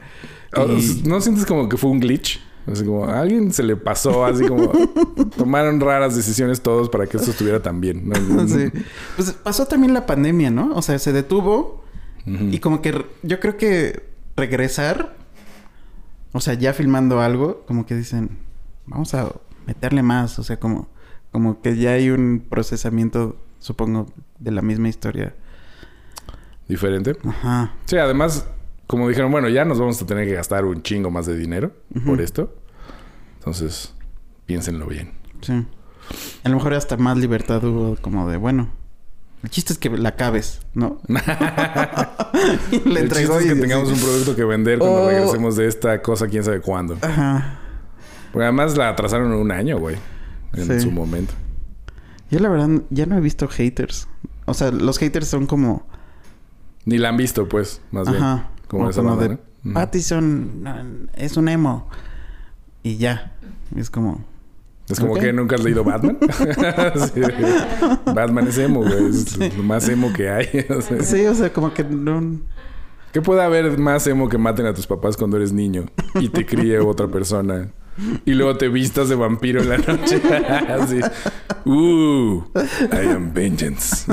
[0.57, 2.41] O- Y- ¿No sientes como que fue un glitch?
[2.67, 4.71] Así como a alguien se le pasó, así como
[5.37, 8.09] tomaron raras decisiones todos para que esto estuviera tan bien.
[8.09, 8.15] ¿no?
[8.49, 8.71] Sí.
[9.17, 10.75] Pues pasó también la pandemia, ¿no?
[10.75, 11.85] O sea, se detuvo
[12.27, 14.05] y como que yo creo que
[14.37, 15.17] regresar,
[16.33, 18.39] o sea, ya filmando algo, como que dicen,
[18.87, 19.33] vamos a
[19.67, 20.89] meterle más, o sea, como,
[21.33, 24.07] como que ya hay un procesamiento, supongo,
[24.39, 25.35] de la misma historia.
[26.69, 27.17] Diferente.
[27.25, 27.75] Ajá.
[27.87, 28.47] Sí, además,
[28.91, 31.73] como dijeron, bueno, ya nos vamos a tener que gastar un chingo más de dinero
[32.05, 32.53] por esto.
[33.39, 33.95] Entonces,
[34.47, 35.13] piénsenlo bien.
[35.43, 35.65] Sí.
[36.43, 38.69] A lo mejor hasta más libertad hubo como de, bueno,
[39.45, 41.01] el chiste es que la acabes, ¿no?
[42.73, 45.09] Y le El entregó chiste es que tengamos un producto que vender cuando Oh.
[45.09, 46.97] regresemos de esta cosa, quién sabe cuándo.
[47.01, 47.59] Ajá.
[48.33, 49.97] Porque además la atrasaron un año, güey.
[50.55, 50.81] En Sí.
[50.81, 51.33] su momento.
[52.31, 54.09] Yo la verdad ya no he visto haters.
[54.47, 55.87] O sea, los haters son como...
[56.85, 58.23] Ni la han visto, pues, más bien.
[58.23, 58.49] Ajá.
[58.71, 59.73] Como esa como banda, de...
[59.73, 61.89] Pattison es un emo.
[62.85, 63.33] Y ya.
[63.77, 64.25] Es como...
[64.89, 66.19] Es como que nunca has leído Batman.
[67.13, 67.21] Sí.
[68.15, 69.09] Batman es emo, güey.
[69.09, 70.67] Es lo más emo que hay.
[70.71, 72.39] O sea, Sí, o sea, como que no...
[73.13, 75.87] ¿Qué puede haber más emo que maten a tus papás cuando eres niño
[76.21, 77.73] y te críe otra persona?
[78.25, 80.23] Y luego te vistas de vampiro en la noche.
[80.69, 81.01] Así.
[81.65, 82.45] Uh,
[82.93, 84.07] I am vengeance.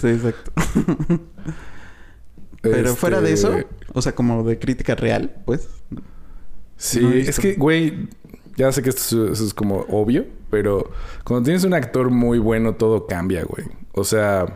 [0.00, 0.52] Sí, exacto.
[2.62, 5.68] Pero fuera de eso, Este, o sea, como de crítica real, pues.
[6.76, 8.08] Sí, No es que, güey,
[8.56, 10.90] ya sé que esto es, como obvio, pero
[11.24, 13.66] cuando tienes un actor muy bueno, todo cambia, güey.
[13.92, 14.46] O sea,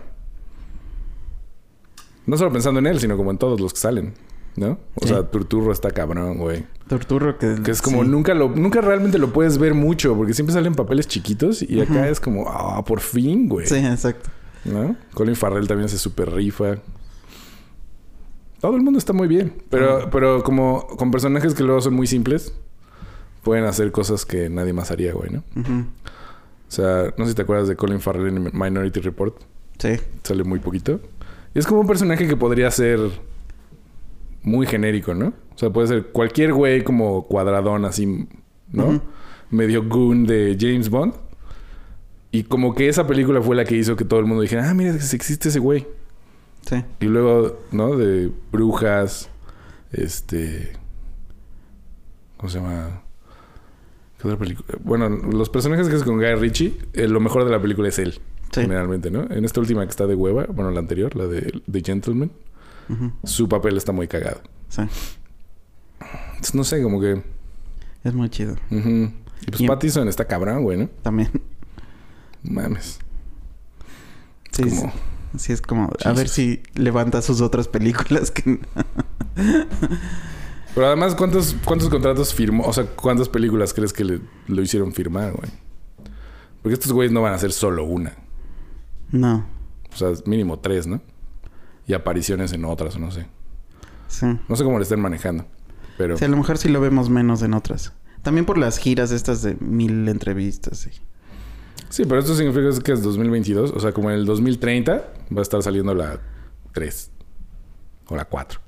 [2.27, 4.15] no solo pensando en él, sino como en todos los que salen,
[4.57, 4.79] ¿no?
[4.95, 5.09] O Sí.
[5.09, 6.65] sea, Turturro está cabrón, güey.
[6.89, 7.57] Torturro que...
[7.65, 8.09] Que es como sí.
[8.09, 12.09] nunca lo, nunca realmente lo puedes ver mucho, porque siempre salen papeles chiquitos y acá
[12.09, 13.67] es como, ah, por fin, güey.
[13.67, 14.31] Sí, exacto.
[14.65, 14.95] ¿No?
[15.15, 16.77] Colin Farrell también se super rifa.
[18.63, 19.53] Todo el mundo está muy bien.
[19.71, 22.55] Pero, pero como con personajes que luego son muy simples,
[23.43, 25.43] pueden hacer cosas que nadie más haría, güey, ¿no?
[25.59, 29.37] O sea, no sé si te acuerdas de Colin Farrell en Minority Report.
[29.79, 29.97] Sí.
[30.23, 31.01] Sale muy poquito.
[31.53, 33.01] Y es como un personaje que podría ser
[34.45, 35.33] muy genérico, ¿no?
[35.53, 38.29] O sea, puede ser cualquier güey como cuadradón así,
[38.71, 39.03] ¿no?
[39.51, 41.15] Medio goon de James Bond.
[42.31, 44.73] Y como que esa película fue la que hizo que todo el mundo dijera, ah,
[44.73, 45.85] mira, existe ese güey.
[46.67, 46.85] Sí.
[47.01, 47.97] Y luego, ¿no?
[47.97, 49.29] De brujas,
[49.93, 50.73] este...
[52.37, 53.03] ¿Cómo se llama?
[54.19, 54.79] ¿Qué otra película?
[54.83, 57.99] Bueno, los personajes que es con Guy Ritchie, eh, lo mejor de la película es
[57.99, 58.21] él.
[58.53, 58.61] Sí.
[58.63, 59.23] Generalmente, ¿no?
[59.31, 62.31] En esta última que está de hueva, bueno, la anterior, la de The Gentleman,
[63.25, 64.41] su papel está muy cagado.
[64.69, 64.83] Sí.
[66.01, 67.23] Entonces, no sé, como que...
[68.05, 68.57] Es muy chido.
[68.71, 70.89] Y pues Y- Pattinson está cabrón, güey, ¿no?
[71.03, 71.31] También.
[72.43, 72.99] Mames.
[74.51, 74.99] Sí, Como- sí.
[75.37, 75.91] Sí, es como...
[76.05, 78.61] A ver si levanta sus otras películas que...
[80.75, 82.65] Pero además, ¿cuántos, ¿cuántos contratos firmó?
[82.65, 85.51] O sea, ¿cuántas películas crees que le, lo hicieron firmar, güey?
[86.63, 88.15] Porque estos güeyes no van a hacer solo una.
[89.11, 89.47] No.
[89.93, 91.03] O sea, mínimo tres, ¿no?
[91.87, 93.27] Y apariciones en otras, o no sé.
[94.09, 94.27] Sí.
[94.49, 95.47] No sé cómo le estén manejando.
[95.99, 96.17] Pero...
[96.17, 97.93] Sí, a lo mejor sí lo vemos menos en otras.
[98.23, 100.79] También por las giras estas de mil entrevistas.
[100.79, 100.91] Sí.
[101.93, 103.75] Sí, pero esto significa que es 2022.
[103.77, 106.19] O sea, como en el 2030 va a estar saliendo la
[106.73, 107.11] 3.
[108.09, 108.59] O la 4.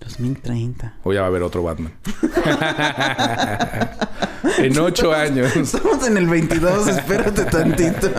[0.00, 0.98] 2030.
[1.02, 1.94] O ya va a haber otro Batman.
[4.58, 5.56] en 8 años.
[5.56, 8.10] Estamos en el 22, espérate tantito.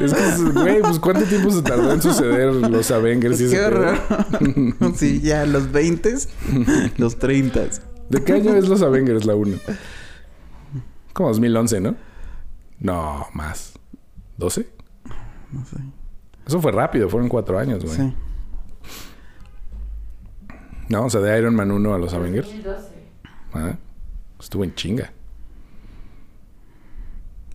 [0.00, 3.96] Es que, güey, pues ¿cuánto tiempo se tardó en suceder los Avengers ese Qué horror.
[4.96, 6.16] sí, ya los 20,
[6.96, 7.60] los 30.
[8.08, 9.56] ¿De qué año es los Avengers la 1?
[11.12, 12.15] Como 2011, ¿no?
[12.80, 13.74] No, más.
[14.38, 14.66] ¿12?
[15.52, 15.76] No sé.
[16.46, 17.96] Eso fue rápido, fueron 4 años, güey.
[17.96, 18.14] Sí.
[20.88, 22.46] No, o sea, de Iron Man 1 a los Avengers.
[22.46, 22.88] 2012.
[23.54, 23.76] Ah,
[24.38, 25.12] estuvo en chinga.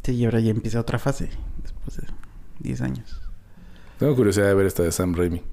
[0.04, 1.30] Sí, y ahora ya empieza otra fase.
[1.62, 2.08] Después de
[2.60, 3.22] 10 años.
[4.00, 5.44] Tengo curiosidad de ver esta de Sam Raimi.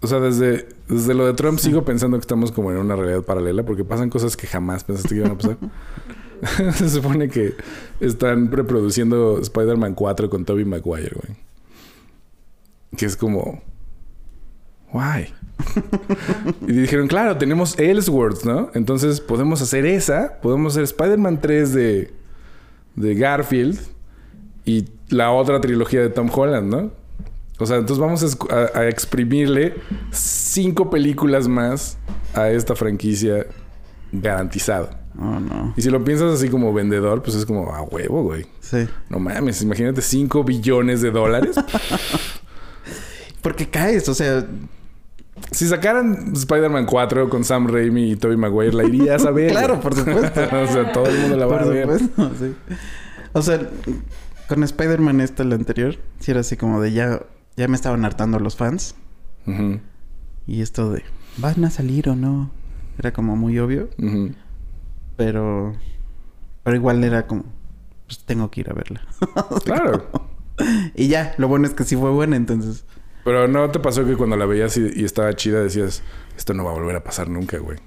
[0.00, 3.22] O sea, desde, desde lo de Trump sigo pensando que estamos como en una realidad
[3.22, 5.56] paralela porque pasan cosas que jamás pensaste que iban a pasar.
[6.74, 7.54] Se supone que
[8.00, 11.36] están reproduciendo Spider-Man 4 con Tobey Maguire, güey.
[12.96, 13.62] Que es como...
[14.92, 15.32] Why?
[16.66, 18.70] y dijeron, claro, tenemos Ellsworth, ¿no?
[18.74, 20.40] Entonces podemos hacer esa.
[20.40, 22.10] Podemos hacer Spider-Man 3 de,
[22.96, 23.78] de Garfield
[24.64, 26.92] y la otra trilogía de Tom Holland, ¿no?
[27.58, 29.74] O sea, entonces vamos a, a exprimirle
[30.12, 31.98] cinco películas más
[32.34, 33.46] a esta franquicia
[34.12, 34.97] garantizado.
[35.20, 35.74] Oh, no.
[35.76, 38.46] Y si lo piensas así como vendedor, pues es como a huevo, güey.
[38.60, 38.86] Sí.
[39.08, 41.56] No mames, imagínate 5 billones de dólares.
[43.42, 44.46] Porque caes, o sea...
[45.50, 49.50] si sacaran Spider-Man 4 con Sam Raimi y Tobey Maguire, la irías a ver.
[49.58, 50.40] Claro, por supuesto.
[50.52, 51.98] o sea, todo el mundo la va Por a ver.
[51.98, 52.54] supuesto, sí.
[53.32, 53.60] O sea,
[54.48, 57.22] con Spider-Man esta, la anterior, sí era así como de ya...
[57.56, 58.94] Ya me estaban hartando los fans.
[60.46, 61.02] Y esto de...
[61.38, 62.50] ¿Van a salir o no?
[62.98, 63.88] Era como muy obvio.
[65.18, 65.74] Pero...
[66.62, 67.44] Pero igual era como...
[68.06, 69.02] Pues tengo que ir a verla.
[69.64, 70.08] Claro.
[70.94, 72.86] y ya, lo bueno es que sí fue buena, entonces...
[73.24, 76.02] Pero no te pasó que cuando la veías y, y estaba chida decías,
[76.36, 77.78] esto no va a volver a pasar nunca, güey.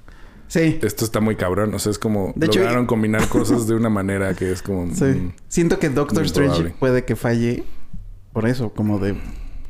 [0.48, 0.78] Sí.
[0.84, 1.74] Esto está muy cabrón.
[1.74, 4.86] O sea, es como De lograron combinar cosas de una manera que es como.
[4.94, 5.06] Sí.
[5.06, 6.76] mm, Siento que Doctor Strange probable.
[6.78, 7.64] puede que falle
[8.34, 9.16] por eso, como de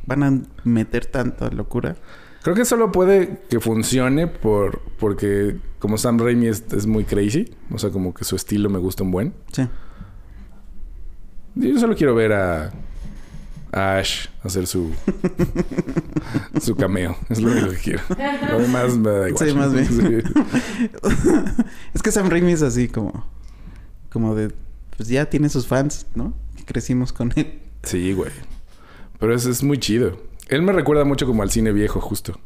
[0.07, 1.95] van a meter tanta locura.
[2.42, 7.54] Creo que solo puede que funcione por porque como Sam Raimi es, es muy crazy.
[7.72, 9.34] O sea, como que su estilo me gusta un buen.
[9.52, 9.68] Sí.
[11.56, 12.72] Yo solo quiero ver a,
[13.72, 14.92] a Ash hacer su
[16.62, 17.16] su cameo.
[17.30, 18.02] Es lo único que quiero.
[18.50, 19.50] Lo demás me da igual.
[19.50, 19.86] Sí, más bien.
[19.86, 20.32] Sí.
[21.94, 23.26] es que Sam Raimi es así como...
[24.12, 24.52] Como de...
[24.98, 26.34] Pues ya tiene sus fans, ¿no?
[26.56, 27.60] Que crecimos con él.
[27.84, 28.32] Sí, güey.
[29.20, 30.18] Pero es, es muy chido.
[30.52, 32.38] Él me recuerda mucho como al cine viejo, justo.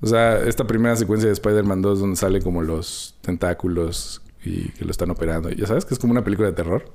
[0.00, 4.84] O sea, esta primera secuencia de Spider-Man 2 donde sale como los tentáculos y que
[4.84, 5.50] lo están operando.
[5.50, 6.92] Ya sabes que es como una película de terror.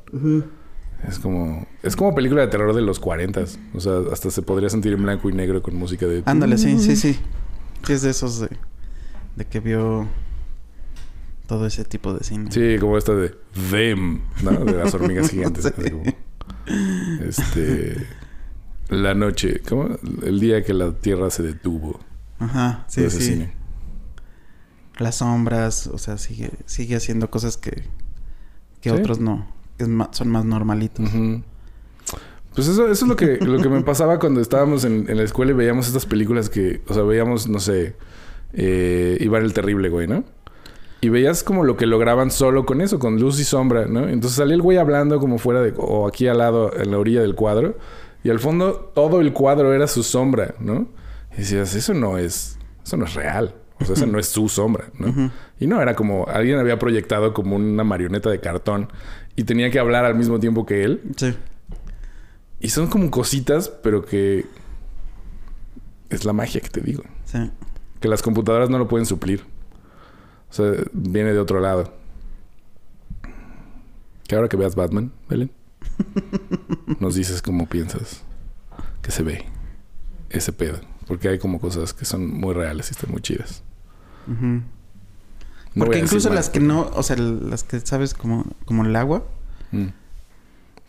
[1.05, 1.67] Es como...
[1.83, 3.43] Es como película de terror de los 40.
[3.73, 6.23] O sea, hasta se podría sentir en blanco y negro con música de...
[6.25, 7.19] Ándale, sí, sí, sí.
[7.83, 8.49] Sí, es de esos de...
[9.35, 10.07] De que vio...
[11.47, 12.49] Todo ese tipo de cine.
[12.49, 13.35] Sí, como esta de
[13.71, 14.51] Them, ¿no?
[14.63, 15.65] De las hormigas gigantes.
[15.65, 15.71] Sí.
[15.77, 16.03] Así como,
[17.27, 18.07] este...
[18.89, 19.89] La noche, ¿cómo?
[20.23, 21.99] El día que la Tierra se detuvo.
[22.39, 23.21] Ajá, sí, sí.
[23.21, 23.53] cine.
[24.97, 27.83] Las sombras, o sea, sigue, sigue haciendo cosas que,
[28.81, 28.95] que Sí.
[28.95, 31.09] otros no, que son más normalitos.
[32.55, 35.23] Pues eso, eso es lo que, lo que me pasaba cuando estábamos en, en la
[35.23, 37.95] escuela y veíamos estas películas que, o sea, veíamos, no sé,
[38.53, 40.23] eh, Iván el Terrible, güey, ¿no?
[41.01, 44.09] Y veías como lo que lograban solo con eso, con luz y sombra, ¿no?
[44.09, 47.21] Entonces salía el güey hablando como fuera de, o aquí al lado, en la orilla
[47.21, 47.77] del cuadro,
[48.23, 50.87] y al fondo todo el cuadro era su sombra, ¿no?
[51.33, 53.55] Y decías, eso no es, eso no es real.
[53.81, 55.31] O sea, esa no es su sombra, ¿no?
[55.57, 58.89] Y no, era como alguien había proyectado como una marioneta de cartón
[59.37, 61.01] y tenía que hablar al mismo tiempo que él.
[61.15, 61.33] Sí.
[62.59, 64.45] Y son como cositas, pero que
[66.09, 67.03] es la magia que te digo.
[67.23, 67.49] Sí.
[68.01, 69.45] Que las computadoras no lo pueden suplir.
[70.49, 71.93] O sea, viene de otro lado.
[74.27, 75.51] Que ahora que veas Batman, Belén,
[76.99, 78.23] nos dices cómo piensas
[79.01, 79.45] que se ve
[80.29, 80.79] ese pedo.
[81.07, 83.63] Porque hay como cosas que son muy reales y están muy chidas.
[84.27, 84.63] No
[85.75, 89.23] Porque incluso las que no, o sea, las que sabes como, como el agua
[89.71, 89.87] Mm.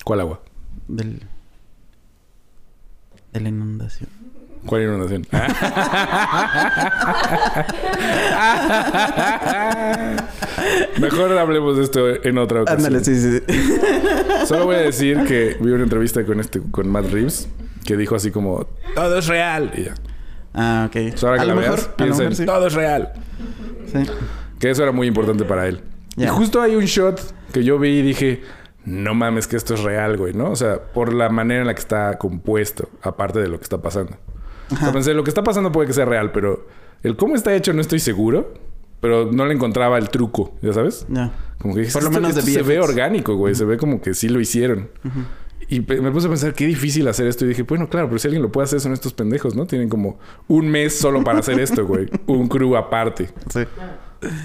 [0.05, 0.41] ¿Cuál agua?
[0.89, 1.23] del
[3.33, 4.09] de la inundación.
[4.67, 5.25] ¿Cuál inundación?
[11.01, 12.87] Mejor hablemos de esto en otra ocasión.
[12.87, 13.41] Ándale, sí, sí.
[14.47, 17.49] Solo voy a decir que vi una entrevista con este con Matt Reeves
[17.85, 19.73] que dijo así como todo es real.
[19.77, 19.95] Y ya.
[20.55, 20.97] Ah, ok.
[20.97, 22.47] Entonces, ahora que a la lo veas, mejor, a lo piensa en mejor sí.
[22.47, 23.13] todo es real.
[23.93, 23.99] Sí.
[24.59, 25.81] Que eso era muy importante para él.
[26.17, 27.21] Y justo hay un shot
[27.53, 28.43] que yo vi y dije,
[28.85, 30.51] no mames que esto es real, güey, ¿no?
[30.51, 33.81] O sea, por la manera en la que está compuesto, aparte de lo que está
[33.81, 34.17] pasando.
[34.73, 36.67] O sea, pensé, lo que está pasando puede que sea real, pero
[37.03, 38.53] el cómo está hecho no estoy seguro.
[39.01, 41.07] Pero no le encontraba el truco, ¿ya sabes?
[41.09, 41.33] Ya.
[41.59, 43.55] Como que dije, Por lo esto- menos esto se ve orgánico, güey.
[43.55, 44.91] Se ve como que sí lo hicieron.
[45.69, 47.45] Y me puse a pensar qué difícil hacer esto.
[47.45, 49.67] Y dije, bueno, claro, pero si alguien lo puede hacer son estos pendejos, ¿no?
[49.67, 52.09] Tienen como un mes solo para hacer esto, güey.
[52.27, 53.31] Un crew aparte.
[53.53, 53.61] Sí.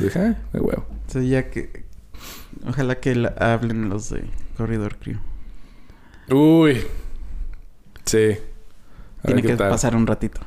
[0.01, 0.85] Dije, ah, de huevo.
[1.07, 1.83] Sí, ya que
[2.67, 4.23] ojalá que la- hablen los de
[4.55, 5.17] Corridor Crew.
[6.29, 6.81] Uy.
[8.05, 8.37] Sí.
[9.25, 9.69] Tiene que tal.
[9.69, 10.39] pasar un ratito.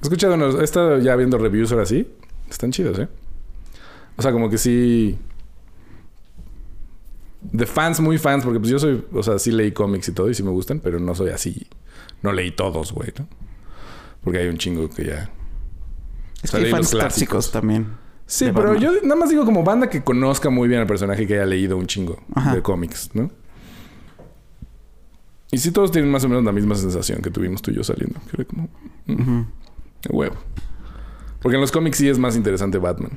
[0.00, 0.54] He escuchado unos...
[0.56, 2.06] He estado ya viendo reviews ahora sí.
[2.50, 3.08] Están chidos, ¿eh?
[4.20, 5.18] O sea, como que sí...
[7.40, 9.02] De fans, muy fans, porque pues yo soy...
[9.14, 11.66] O sea, sí leí cómics y todo y sí me gustan, pero no soy así...
[12.20, 13.26] No leí todos, güey, ¿no?
[14.22, 15.30] Porque hay un chingo que ya...
[16.42, 17.50] Es sea, que hay fans clásicos.
[17.50, 17.86] también.
[18.26, 18.82] Sí, pero Batman.
[18.82, 21.78] yo nada más digo como banda que conozca muy bien al personaje que haya leído
[21.78, 22.54] un chingo Ajá.
[22.54, 23.30] de cómics, ¿no?
[25.50, 27.84] Y sí todos tienen más o menos la misma sensación que tuvimos tú y yo
[27.84, 28.20] saliendo.
[28.30, 28.68] Que era como...
[29.06, 29.46] de
[30.10, 30.36] huevo.
[31.40, 33.12] Porque en los cómics sí es más interesante Batman.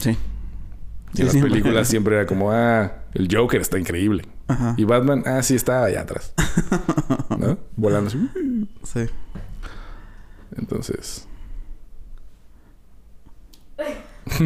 [0.00, 0.10] Sí.
[0.10, 1.50] Y Sí, en las siempre.
[1.50, 4.24] películas siempre era como, ah, el Joker está increíble.
[4.48, 4.74] Ajá.
[4.76, 6.34] Y Batman, ah, sí, está allá atrás.
[7.38, 7.58] ¿No?
[7.76, 8.28] Volando así.
[8.82, 9.00] Sí.
[10.56, 11.26] Entonces.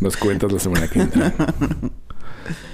[0.00, 1.32] Nos cuentas la semana que entra.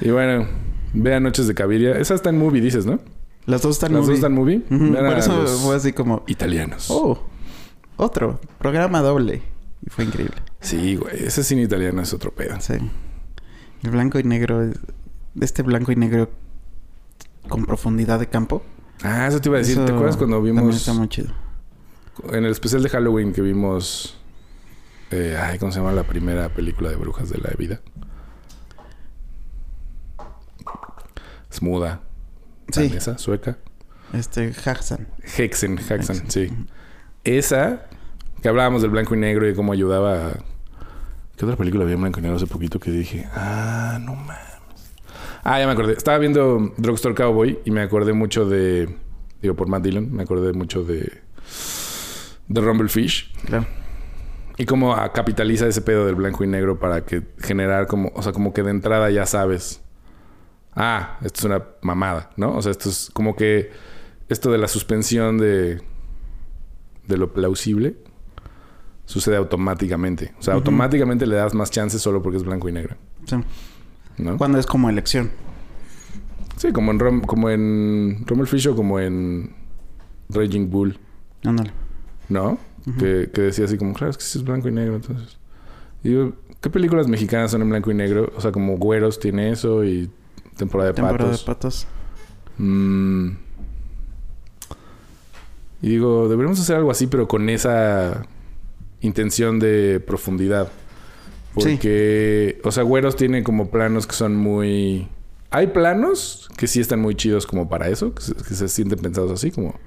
[0.01, 0.49] Y bueno,
[0.93, 1.99] vean Noches de Caviria.
[1.99, 3.01] Esa está en movie, dices, ¿no?
[3.47, 4.61] Las dos están Las muy dos están en movie.
[4.61, 6.23] Por eso los fue así como...
[6.27, 6.89] italianos.
[6.91, 7.23] Oh,
[7.99, 8.41] otro.
[8.59, 9.43] Programa doble.
[9.87, 10.37] Y fue increíble.
[10.61, 11.25] Sí, güey.
[11.25, 12.59] Ese cine italiano es otro pedo.
[12.61, 12.75] Sí.
[13.83, 14.63] El blanco y negro...
[14.63, 14.79] es-
[15.41, 16.31] Este blanco y negro
[17.49, 18.63] con profundidad de campo.
[19.03, 19.77] Ah, eso te iba a decir.
[19.85, 21.33] ¿Te acuerdas cuando También vimos está muy chido.
[22.33, 24.19] en el especial de Halloween que vimos
[25.13, 27.81] eh, ay, ¿cómo se llama la primera película de brujas de la vida?
[31.51, 32.01] Es muda.
[32.73, 32.89] Sí.
[32.89, 33.57] Danesa, sueca.
[34.13, 35.09] Este, Haxan.
[35.37, 36.31] Hexen, Hexen.
[36.31, 36.51] sí.
[37.25, 37.88] Esa,
[38.43, 40.29] que hablábamos del blanco y negro y cómo ayudaba.
[40.29, 40.39] a-
[41.37, 43.27] ¿Qué otra película había en blanco y negro hace poquito que dije?
[43.33, 44.39] Ah, no mames.
[45.45, 45.93] Ah, ya me acordé.
[45.93, 48.89] Estaba viendo Drugstore Cowboy y me acordé mucho de.
[49.41, 51.23] Digo, por Matt Dillon, me acordé mucho de.
[52.49, 53.33] De Rumblefish.
[53.47, 53.67] Claro.
[54.57, 58.11] Y cómo capitaliza ese pedo del blanco y negro para que generar como.
[58.15, 59.81] O sea, como que de entrada ya sabes
[60.75, 62.55] ah, esto es una mamada, ¿no?
[62.57, 63.71] O sea, esto es como que
[64.29, 65.81] esto de la suspensión de,
[67.07, 67.97] de lo plausible
[69.09, 70.35] sucede automáticamente.
[70.39, 72.95] O sea, automáticamente le das más chances solo porque es blanco y negro,
[73.25, 73.37] Sí.
[74.19, 74.37] ¿no?
[74.37, 75.31] Cuando es como elección.
[76.57, 79.55] Sí, como en, Rom- como en Rommel Fish o como en
[80.29, 80.99] Raging Bull,
[81.43, 81.71] Ándale.
[82.29, 82.59] ¿no?
[82.99, 85.39] Que, que decía así como, claro, es que sí es blanco y negro, entonces.
[86.05, 88.31] Y digo, ¿qué películas mexicanas son en blanco y negro?
[88.37, 90.11] O sea, como Güeros tiene eso y
[90.57, 91.41] Temporada de Temporada Patos.
[91.41, 91.87] de patos.
[92.59, 93.29] Mm.
[95.81, 98.27] Y digo, deberíamos hacer algo así, pero con esa
[99.01, 100.71] intención de profundidad.
[101.59, 101.71] Sí.
[101.73, 105.09] Porque, o sea, Güeros tiene como planos que son muy...
[105.51, 108.99] Hay planos que sí están muy chidos como para eso, que se, que se sienten
[108.99, 109.79] pensados así, como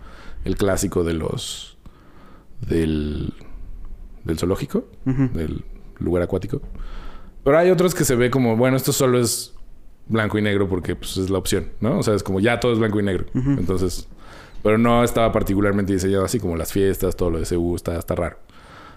[0.44, 1.78] el clásico de los...
[2.68, 3.34] del...
[4.24, 5.64] del zoológico, del
[6.00, 6.62] lugar acuático.
[7.44, 9.54] Pero hay otros que se ve como, bueno, esto solo es
[10.08, 12.00] blanco y negro porque pues, es la opción, ¿no?
[12.00, 13.26] O sea, es como ya todo es blanco y negro.
[13.34, 14.08] Entonces,
[14.62, 18.16] pero no estaba particularmente diseñado así como las fiestas, todo lo de CU, está, está
[18.16, 18.38] raro.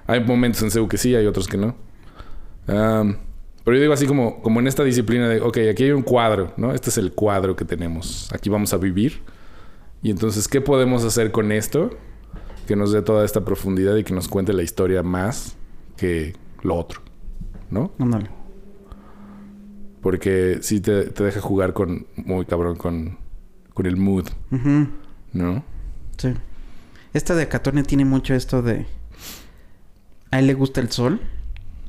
[0.06, 1.76] Hay momentos en CU que sí, hay otros que no.
[2.66, 6.52] Pero yo digo así como, como en esta disciplina de, ok, aquí hay un cuadro,
[6.56, 6.72] ¿no?
[6.74, 8.30] Este es el cuadro que tenemos.
[8.32, 9.22] Aquí vamos a vivir.
[10.02, 11.90] Y entonces, ¿qué podemos hacer con esto?
[12.66, 15.56] Que nos dé toda esta profundidad y que nos cuente la historia más
[15.96, 17.00] que lo otro,
[17.70, 17.92] ¿no?
[17.98, 18.28] Ándale.
[20.02, 23.16] Porque sí te, te deja jugar con, muy cabrón, con,
[23.72, 24.28] con el mood.
[25.32, 25.64] ¿no?
[26.16, 26.34] Sí.
[27.12, 28.86] Esta de Acatone tiene mucho esto de...
[30.34, 31.20] A él le gusta el sol.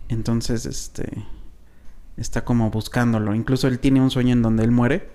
[0.07, 1.09] Entonces, este...
[2.17, 3.33] Está como buscándolo.
[3.33, 5.09] Incluso él tiene un sueño en donde él muere.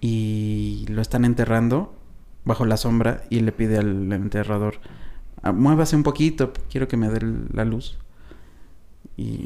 [0.00, 1.94] Y lo están enterrando
[2.44, 3.24] bajo la sombra.
[3.30, 4.76] Y le pide al enterrador...
[5.42, 6.52] "Ah, Muévase un poquito.
[6.70, 7.20] Quiero que me dé
[7.52, 7.98] la luz.
[9.16, 9.44] Y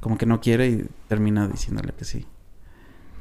[0.00, 2.26] como que no quiere y termina diciéndole que sí.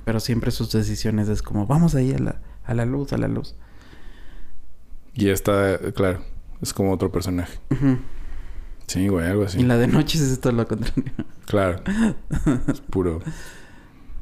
[0.05, 1.67] Pero siempre sus decisiones es como...
[1.67, 3.55] Vamos ahí a la, a la luz, a la luz.
[5.13, 6.21] Y esta, claro,
[6.61, 7.59] es como otro personaje.
[8.87, 9.59] Sí, güey, algo así.
[9.59, 11.03] Y la de noches es todo lo contrario.
[11.45, 11.81] Claro.
[12.71, 13.21] Es puro.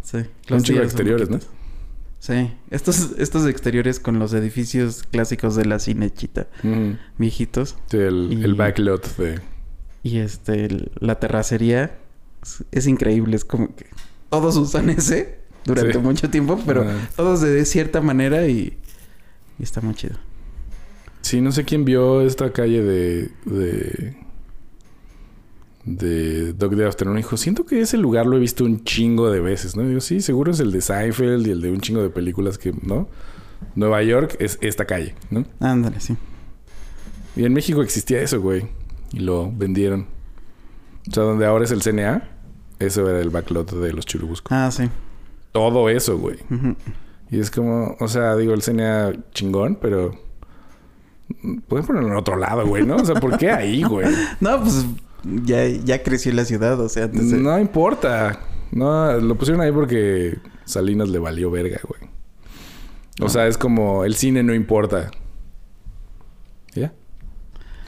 [0.04, 0.20] Sí.
[0.48, 1.40] Los días exteriores, ¿no?
[2.20, 2.52] Sí.
[2.70, 6.48] Estos, estos exteriores con los edificios clásicos de la cinechita.
[6.64, 6.98] Ujú.
[7.18, 7.76] Viejitos.
[7.90, 9.40] Sí, el, Y- el backlot de...
[10.04, 10.66] Y este...
[10.66, 11.98] el- la terracería.
[12.44, 13.36] Es, es increíble.
[13.36, 13.88] Es como que...
[14.30, 15.40] Todos usan ese.
[15.66, 16.00] Durante Sí.
[16.00, 16.60] mucho tiempo.
[16.66, 17.10] Pero Ah.
[17.16, 18.78] todos de cierta manera y...
[19.60, 20.16] Y está muy chido.
[21.22, 23.30] Sí, no sé quién vio esta calle de...
[23.46, 24.18] de...
[25.84, 27.18] De Dog Day Afternoon.
[27.18, 29.84] Dijo, siento que ese lugar lo he visto un chingo de veces, ¿no?
[29.84, 32.58] Y digo, sí, seguro es el de Seinfeld y el de un chingo de películas
[32.58, 33.08] que, ¿no?
[33.76, 35.46] Nueva York es esta calle, ¿no?
[35.60, 36.16] Ándale, sí.
[37.36, 38.68] Y en México existía eso, güey.
[39.14, 40.08] Y lo vendieron.
[41.10, 42.30] O sea, donde ahora es el CNA,
[42.80, 44.54] eso era el backlot de los Churubusco.
[44.54, 44.90] Ah, sí.
[45.52, 46.38] Todo eso, güey.
[47.30, 50.12] Y es como, o sea, digo, el CNA chingón, pero...
[51.68, 52.98] Pueden ponerlo en otro lado, güey, ¿no?
[52.98, 54.08] O sea, ¿por qué ahí, güey?
[54.42, 54.86] No, pues...
[55.24, 56.80] Ya, ya creció la ciudad.
[56.80, 58.40] O sea, antes de- No importa.
[58.72, 62.10] No, lo pusieron ahí porque Salinas le valió verga, güey.
[63.20, 63.30] O No.
[63.30, 65.12] sea, es como el cine no importa.
[66.74, 66.94] ¿Ya?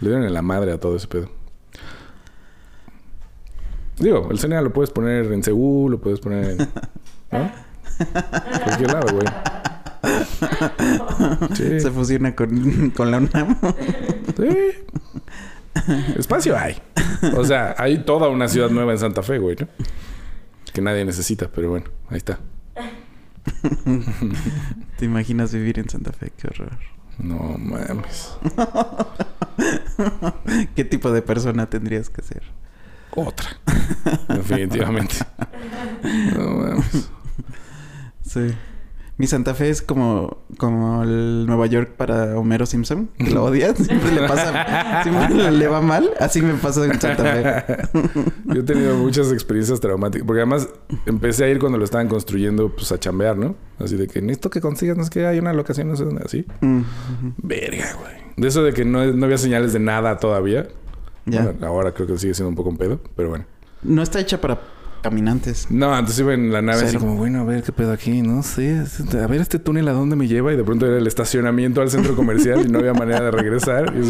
[0.01, 1.29] Le dieron en la madre a todo ese pedo.
[3.97, 6.57] Digo, el cine lo puedes poner en Seúl, lo puedes poner en...
[6.57, 7.51] ¿No?
[8.65, 9.27] Cualquier lado, güey.
[11.55, 11.79] Sí.
[11.79, 13.57] Se fusiona con, con la UNAM.
[14.35, 14.57] Sí.
[16.17, 16.81] Espacio hay.
[17.35, 19.67] O sea, hay toda una ciudad nueva en Santa Fe, güey, ¿no?
[20.73, 22.39] Que nadie necesita, pero bueno, ahí está.
[24.97, 26.31] ¿Te imaginas vivir en Santa Fe?
[26.37, 26.77] Qué horror.
[27.19, 28.35] No mames.
[30.75, 32.41] ¿Qué tipo de persona tendrías que ser?
[33.15, 33.47] Otra.
[34.29, 35.17] Definitivamente.
[36.35, 37.09] No mames.
[38.25, 38.53] Sí.
[39.15, 43.09] Mi Santa Fe es como, como el Nueva York para Homero Simpson.
[43.17, 43.77] Que lo odias.
[43.85, 45.03] Siempre le pasa...
[45.03, 46.09] siempre le va mal.
[46.19, 47.99] Así me pasa en Santa Fe.
[48.45, 50.25] Yo he tenido muchas experiencias traumáticas.
[50.25, 50.67] Porque además
[51.05, 53.55] empecé a ir cuando lo estaban construyendo, pues a chambear, ¿no?
[53.79, 56.23] Así de que necesito que consigas, no es que hay una locación, no sé dónde,
[56.25, 56.45] así.
[56.61, 56.81] Mm.
[57.37, 58.13] Verga, güey.
[58.35, 60.67] De eso de que no, no había señales de nada todavía.
[61.25, 61.43] Ya.
[61.43, 63.45] Bueno, ahora creo que sigue siendo un poco un pedo, pero bueno.
[63.83, 64.59] No está hecha para
[65.03, 65.67] caminantes.
[65.69, 67.01] No, antes iba en la nave así Cero.
[67.01, 68.81] como, bueno, a ver qué pedo aquí, no sé,
[69.21, 71.91] a ver este túnel a dónde me lleva y de pronto era el estacionamiento al
[71.91, 73.93] centro comercial y no había manera de regresar.
[73.95, 74.09] Y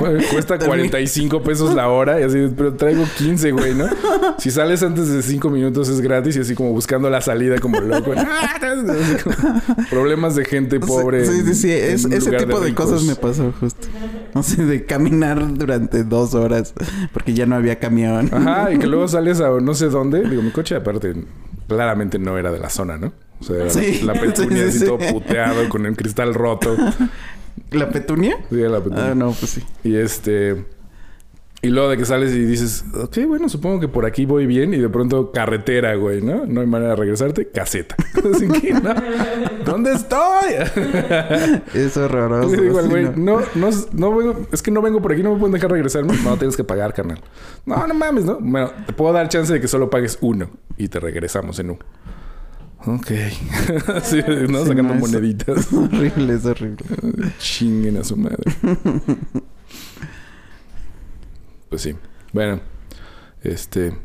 [0.00, 3.86] "Güey, cuesta 45 pesos la hora y así, pero traigo 15, güey, ¿no?
[4.38, 7.80] Si sales antes de 5 minutos es gratis y así como buscando la salida como
[7.80, 8.12] loco.
[8.12, 9.58] Así como,
[9.90, 11.24] problemas de gente pobre.
[11.26, 11.72] Sí, sí, sí.
[11.72, 12.86] en- Es- en ese tipo de, ricos.
[12.86, 13.86] cosas me pasó justo.
[14.34, 16.74] No sé, de caminar durante dos horas
[17.12, 18.28] porque ya no había camión.
[18.32, 20.28] Ajá, y que luego sales a no sé dónde.
[20.28, 21.14] Digo, mi coche aparte
[21.68, 23.12] claramente no era de la zona, ¿no?
[23.40, 24.00] O sea, Sí.
[24.02, 26.76] la petunia Sí, así sí, todo puteado con el cristal roto.
[27.70, 28.36] ¿La petunia?
[28.50, 29.10] Sí, la petunia.
[29.10, 29.62] Ah, no, pues sí.
[29.84, 30.64] Y este.
[31.64, 34.74] Y luego de que sales y dices, ok, bueno, supongo que por aquí voy bien.
[34.74, 36.44] Y de pronto carretera, güey, ¿no?
[36.44, 37.48] No hay manera de regresarte.
[37.48, 37.96] Caseta.
[38.34, 38.94] Así que, no.
[39.64, 40.20] ¿Dónde estoy?
[41.74, 42.54] Es horroroso.
[42.90, 43.40] Güey, no.
[43.40, 46.14] no, no, no vengo, es que no vengo por aquí, no me pueden dejar regresarme.
[46.22, 47.20] No, tienes que pagar, carnal.
[47.64, 48.38] No, no mames, ¿no?
[48.40, 51.78] Bueno, te puedo dar chance de que solo pagues uno y te regresamos en un.
[52.86, 53.06] Ok.
[54.02, 54.60] sí, ¿no?
[54.60, 55.58] Sí, Sacando no, moneditas.
[55.58, 56.84] Es horrible, es horrible.
[57.38, 58.44] Chinguen a su madre
[61.78, 61.94] sí.
[62.32, 62.60] Bueno,
[63.42, 63.96] este.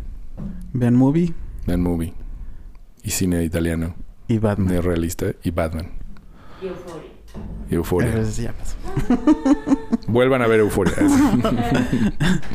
[0.74, 1.34] Vean movie.
[1.66, 2.14] Vean movie.
[3.04, 3.96] Y cine italiano.
[4.28, 4.74] Y Batman.
[4.74, 5.92] Neorrealista y Batman.
[6.62, 7.20] Y Euphoria.
[7.70, 8.24] Y euforia.
[10.08, 10.96] Vuelvan a ver Euforia.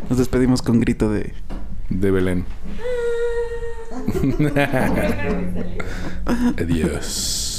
[0.09, 1.33] Nos despedimos con grito de.
[1.89, 2.45] De Belén.
[6.59, 7.55] Adiós.